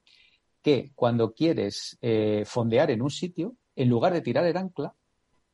[0.63, 4.95] que cuando quieres eh, fondear en un sitio, en lugar de tirar el ancla,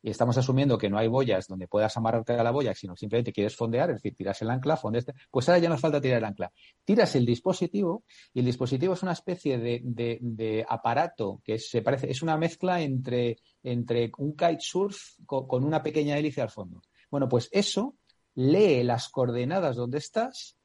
[0.04, 3.32] y estamos asumiendo que no hay boyas donde puedas amarrarte a la boya, sino simplemente
[3.32, 6.18] quieres fondear, es decir, tiras el ancla, fondeas, pues ahora ya no hace falta tirar
[6.18, 6.52] el ancla.
[6.84, 8.04] Tiras el dispositivo
[8.34, 13.38] y el dispositivo es una especie de, aparato que se parece, es una mezcla entre,
[13.62, 16.82] entre un kitesurf con, con una pequeña hélice al fondo.
[17.10, 17.96] Bueno, pues eso
[18.35, 20.57] lee las coordenadas donde estás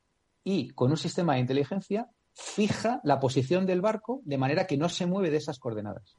[0.44, 4.90] y con un sistema de inteligencia fija la posición del barco de manera que no
[4.90, 6.18] se mueve de esas coordenadas.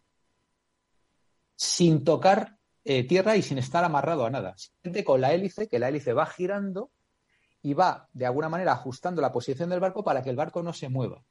[1.57, 4.57] Sin tocar eh, tierra y sin estar amarrado a nada.
[4.57, 6.91] Simplemente con la hélice, que la hélice va girando
[7.63, 10.73] y va de alguna manera ajustando la posición del barco para que el barco no
[10.73, 11.25] se mueva.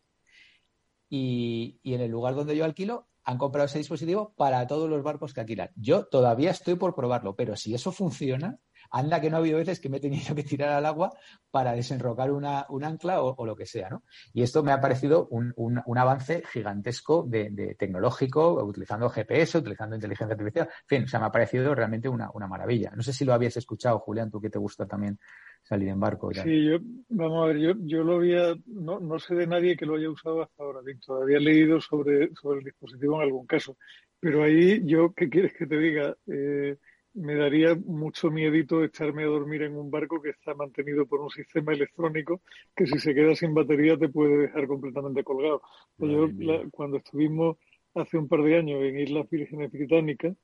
[1.10, 5.04] Y, y en el lugar donde yo alquilo, han comprado ese dispositivo para todos los
[5.04, 5.70] barcos que alquilan.
[5.76, 8.60] Yo todavía estoy por probarlo, pero si eso funciona,
[8.92, 11.12] anda que no ha habido veces que me he tenido que tirar al agua
[11.52, 14.04] para desenrocar una, un ancla o, lo que sea, ¿no?
[14.34, 20.34] Y esto me ha parecido un, un, avance gigantesco de, tecnológico, utilizando GPS, utilizando inteligencia
[20.34, 20.68] artificial.
[20.68, 22.92] En fin, o sea, me ha parecido realmente una, una maravilla.
[22.96, 25.20] No sé si lo habías escuchado, Julián, tú que te gusta también
[25.64, 26.34] salir en barco.
[26.34, 26.78] Sí, yo,
[27.10, 30.10] vamos a ver, yo, yo lo había, no, no sé de nadie que lo haya
[30.10, 31.24] usado hasta ahora, Víctor.
[31.24, 33.78] Había leído sobre, sobre el dispositivo en algún caso.
[34.20, 36.16] Pero ahí yo, ¿qué quieres que te diga?
[36.28, 36.78] Eh,
[37.20, 41.30] me daría mucho miedito echarme a dormir en un barco que está mantenido por un
[41.30, 42.42] sistema electrónico
[42.76, 45.62] que si se queda sin batería te puede dejar completamente colgado.
[45.98, 46.30] Yo,
[46.72, 47.58] cuando estuvimos
[47.94, 50.36] hace un par de años en Islas Vírgenes Británicas,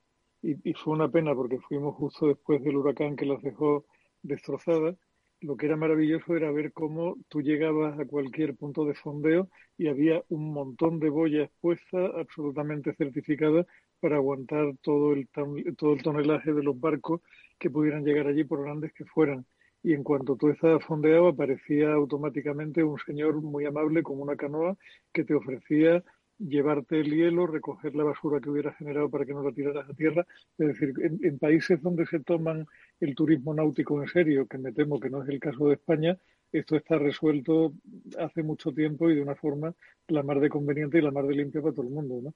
[0.42, 3.86] y, y, fue una pena porque fuimos justo después del huracán que las dejó
[4.22, 4.96] destrozadas,
[5.40, 9.48] lo que era maravilloso era ver cómo tú llegabas a cualquier punto de fondeo
[9.78, 13.66] y había un montón de boyas puestas absolutamente certificadas
[14.06, 15.28] para aguantar todo el,
[15.76, 17.22] todo el tonelaje de los barcos
[17.58, 19.44] que pudieran llegar allí por grandes que fueran.
[19.82, 24.76] Y en cuanto tú estabas fondeado, aparecía automáticamente un señor muy amable con una canoa
[25.12, 26.04] que te ofrecía
[26.38, 29.94] llevarte el hielo, recoger la basura que hubiera generado para que no la tiraras a
[29.94, 30.24] tierra.
[30.56, 32.64] Es decir, en, países donde se toman
[33.00, 36.16] el turismo náutico en serio, que me temo que no es el caso de España,
[36.58, 37.72] esto está resuelto
[38.18, 39.74] hace mucho tiempo y de una forma
[40.08, 42.34] la más de conveniente y la más de limpia para todo el mundo, ¿no?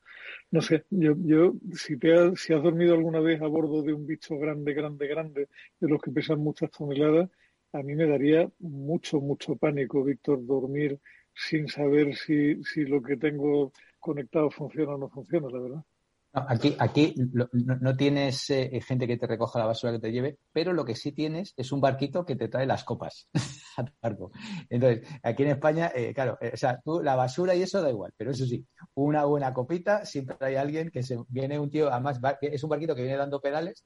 [0.51, 3.93] No sé, yo, yo si te has, si has dormido alguna vez a bordo de
[3.93, 5.49] un bicho grande, grande, grande,
[5.81, 7.31] de los que pesan muchas toneladas,
[7.73, 10.99] a mí me daría mucho, mucho pánico, Víctor, dormir
[11.35, 15.85] sin saber si, si lo que tengo conectado funciona o no funciona, la verdad.
[16.33, 20.73] Aquí aquí no, tienes eh, gente que te recoja la basura que te lleve, pero
[20.73, 23.29] lo que sí tienes es un barquito que te trae las copas
[23.77, 24.31] a tu barco.
[24.69, 27.91] Entonces, aquí en España, eh, claro, eh, o sea, tú la basura y eso da
[27.91, 28.65] igual, pero eso sí,
[28.95, 32.95] una buena copita, siempre hay alguien que se viene un tío, además es un barquito
[32.95, 33.85] que viene dando pedales,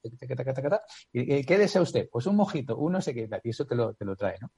[1.12, 2.08] y, ¿qué desea usted?
[2.10, 4.50] Pues un mojito, uno se queda, y eso te lo, te lo trae, ¿no?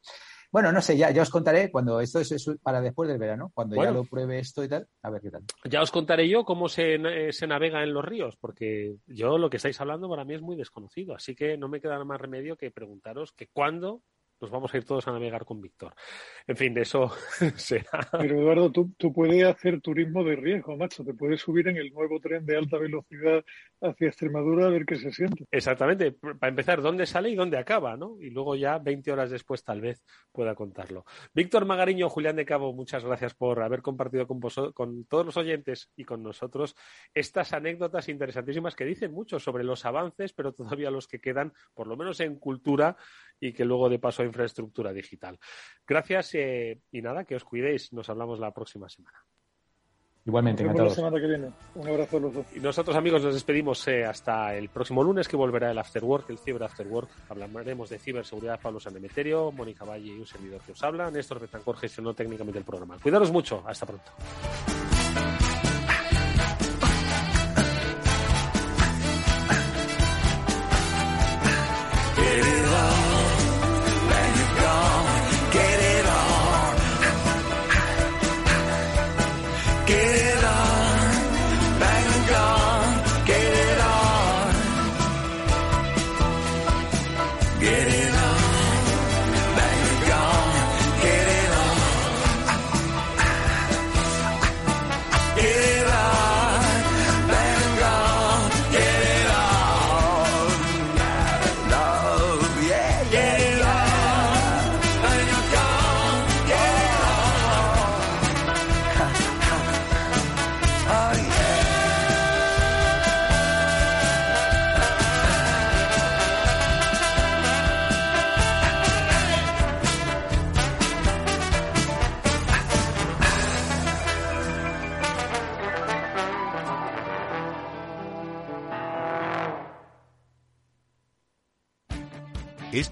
[0.51, 3.77] Bueno, no sé, ya, ya os contaré cuando esto es, para después del verano, cuando
[3.77, 5.43] ya lo pruebe esto y tal, a ver qué tal.
[5.65, 9.51] Ya os contaré yo cómo se, eh, se navega en los ríos, porque yo lo
[9.51, 12.57] que estáis hablando para mí es muy desconocido, así que no me queda más remedio
[12.57, 14.03] que preguntaros que cuándo
[14.41, 15.95] nos vamos a ir todos a navegar con Víctor.
[16.47, 17.11] En fin, de eso
[17.57, 18.09] será.
[18.13, 21.05] Pero Eduardo, tú, tú, puedes hacer turismo de riesgo, macho.
[21.05, 23.45] Te puedes subir en el nuevo tren de alta velocidad
[23.81, 25.47] hacia Extremadura a ver qué se siente.
[25.51, 26.13] Exactamente.
[26.13, 27.97] Para empezar, ¿dónde sale y dónde acaba?
[27.97, 28.17] ¿no?
[28.21, 31.05] Y luego ya 20 horas después tal vez pueda contarlo.
[31.33, 34.41] Víctor Magariño, Julián de Cabo, muchas gracias por haber compartido con,
[34.73, 36.77] con todos los oyentes y con nosotros
[37.15, 41.87] estas anécdotas interesantísimas que dicen mucho sobre los avances, pero todavía los que quedan, por
[41.87, 42.97] lo menos en cultura,
[43.39, 45.39] y que luego de paso infraestructura digital.
[45.87, 47.93] Gracias eh, y nada, que os cuidéis.
[47.93, 49.19] Nos hablamos la próxima semana.
[50.27, 50.89] Igualmente, encantado.
[50.89, 51.51] La semana que viene.
[51.77, 52.47] Un abrazo a los dos.
[52.55, 56.31] Y nosotros, amigos, nos despedimos eh, hasta el próximo lunes, que volverá el After Work,
[56.31, 57.09] el Cyber After Work.
[57.29, 61.13] Hablaremos de ciberseguridad, Pablo Sanemeterio, Mónica Valle y un servidor que os habla.
[61.13, 62.99] Néstor Betancor gestionó técnicamente el programa.
[63.01, 63.63] Cuidaros mucho.
[63.65, 64.11] Hasta pronto.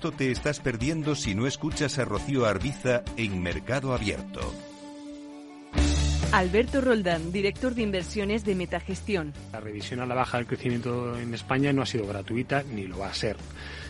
[0.05, 4.53] Esto te estás perdiendo si no escuchas a Rocío Arbiza en Mercado Abierto.
[6.31, 9.33] Alberto Roldán, director de inversiones de Metagestión.
[9.51, 12.99] La revisión a la baja del crecimiento en España no ha sido gratuita ni lo
[12.99, 13.39] va a ser.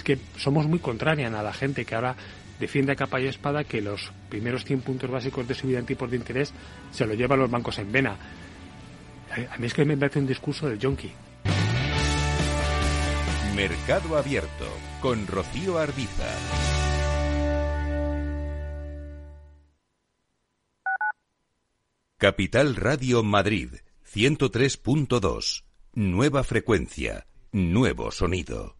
[0.00, 2.16] Es que somos muy contrarian a la gente que ahora
[2.58, 6.10] defiende a capa y espada que los primeros 100 puntos básicos de subida en tipos
[6.10, 6.54] de interés
[6.90, 8.16] se lo llevan los bancos en vena.
[9.30, 11.12] A mí es que me parece un discurso del yonki.
[13.54, 14.66] Mercado Abierto
[15.02, 16.34] con Rocío Arbiza.
[22.16, 23.74] Capital Radio Madrid
[24.10, 25.64] 103.2.
[25.92, 28.79] Nueva frecuencia, nuevo sonido.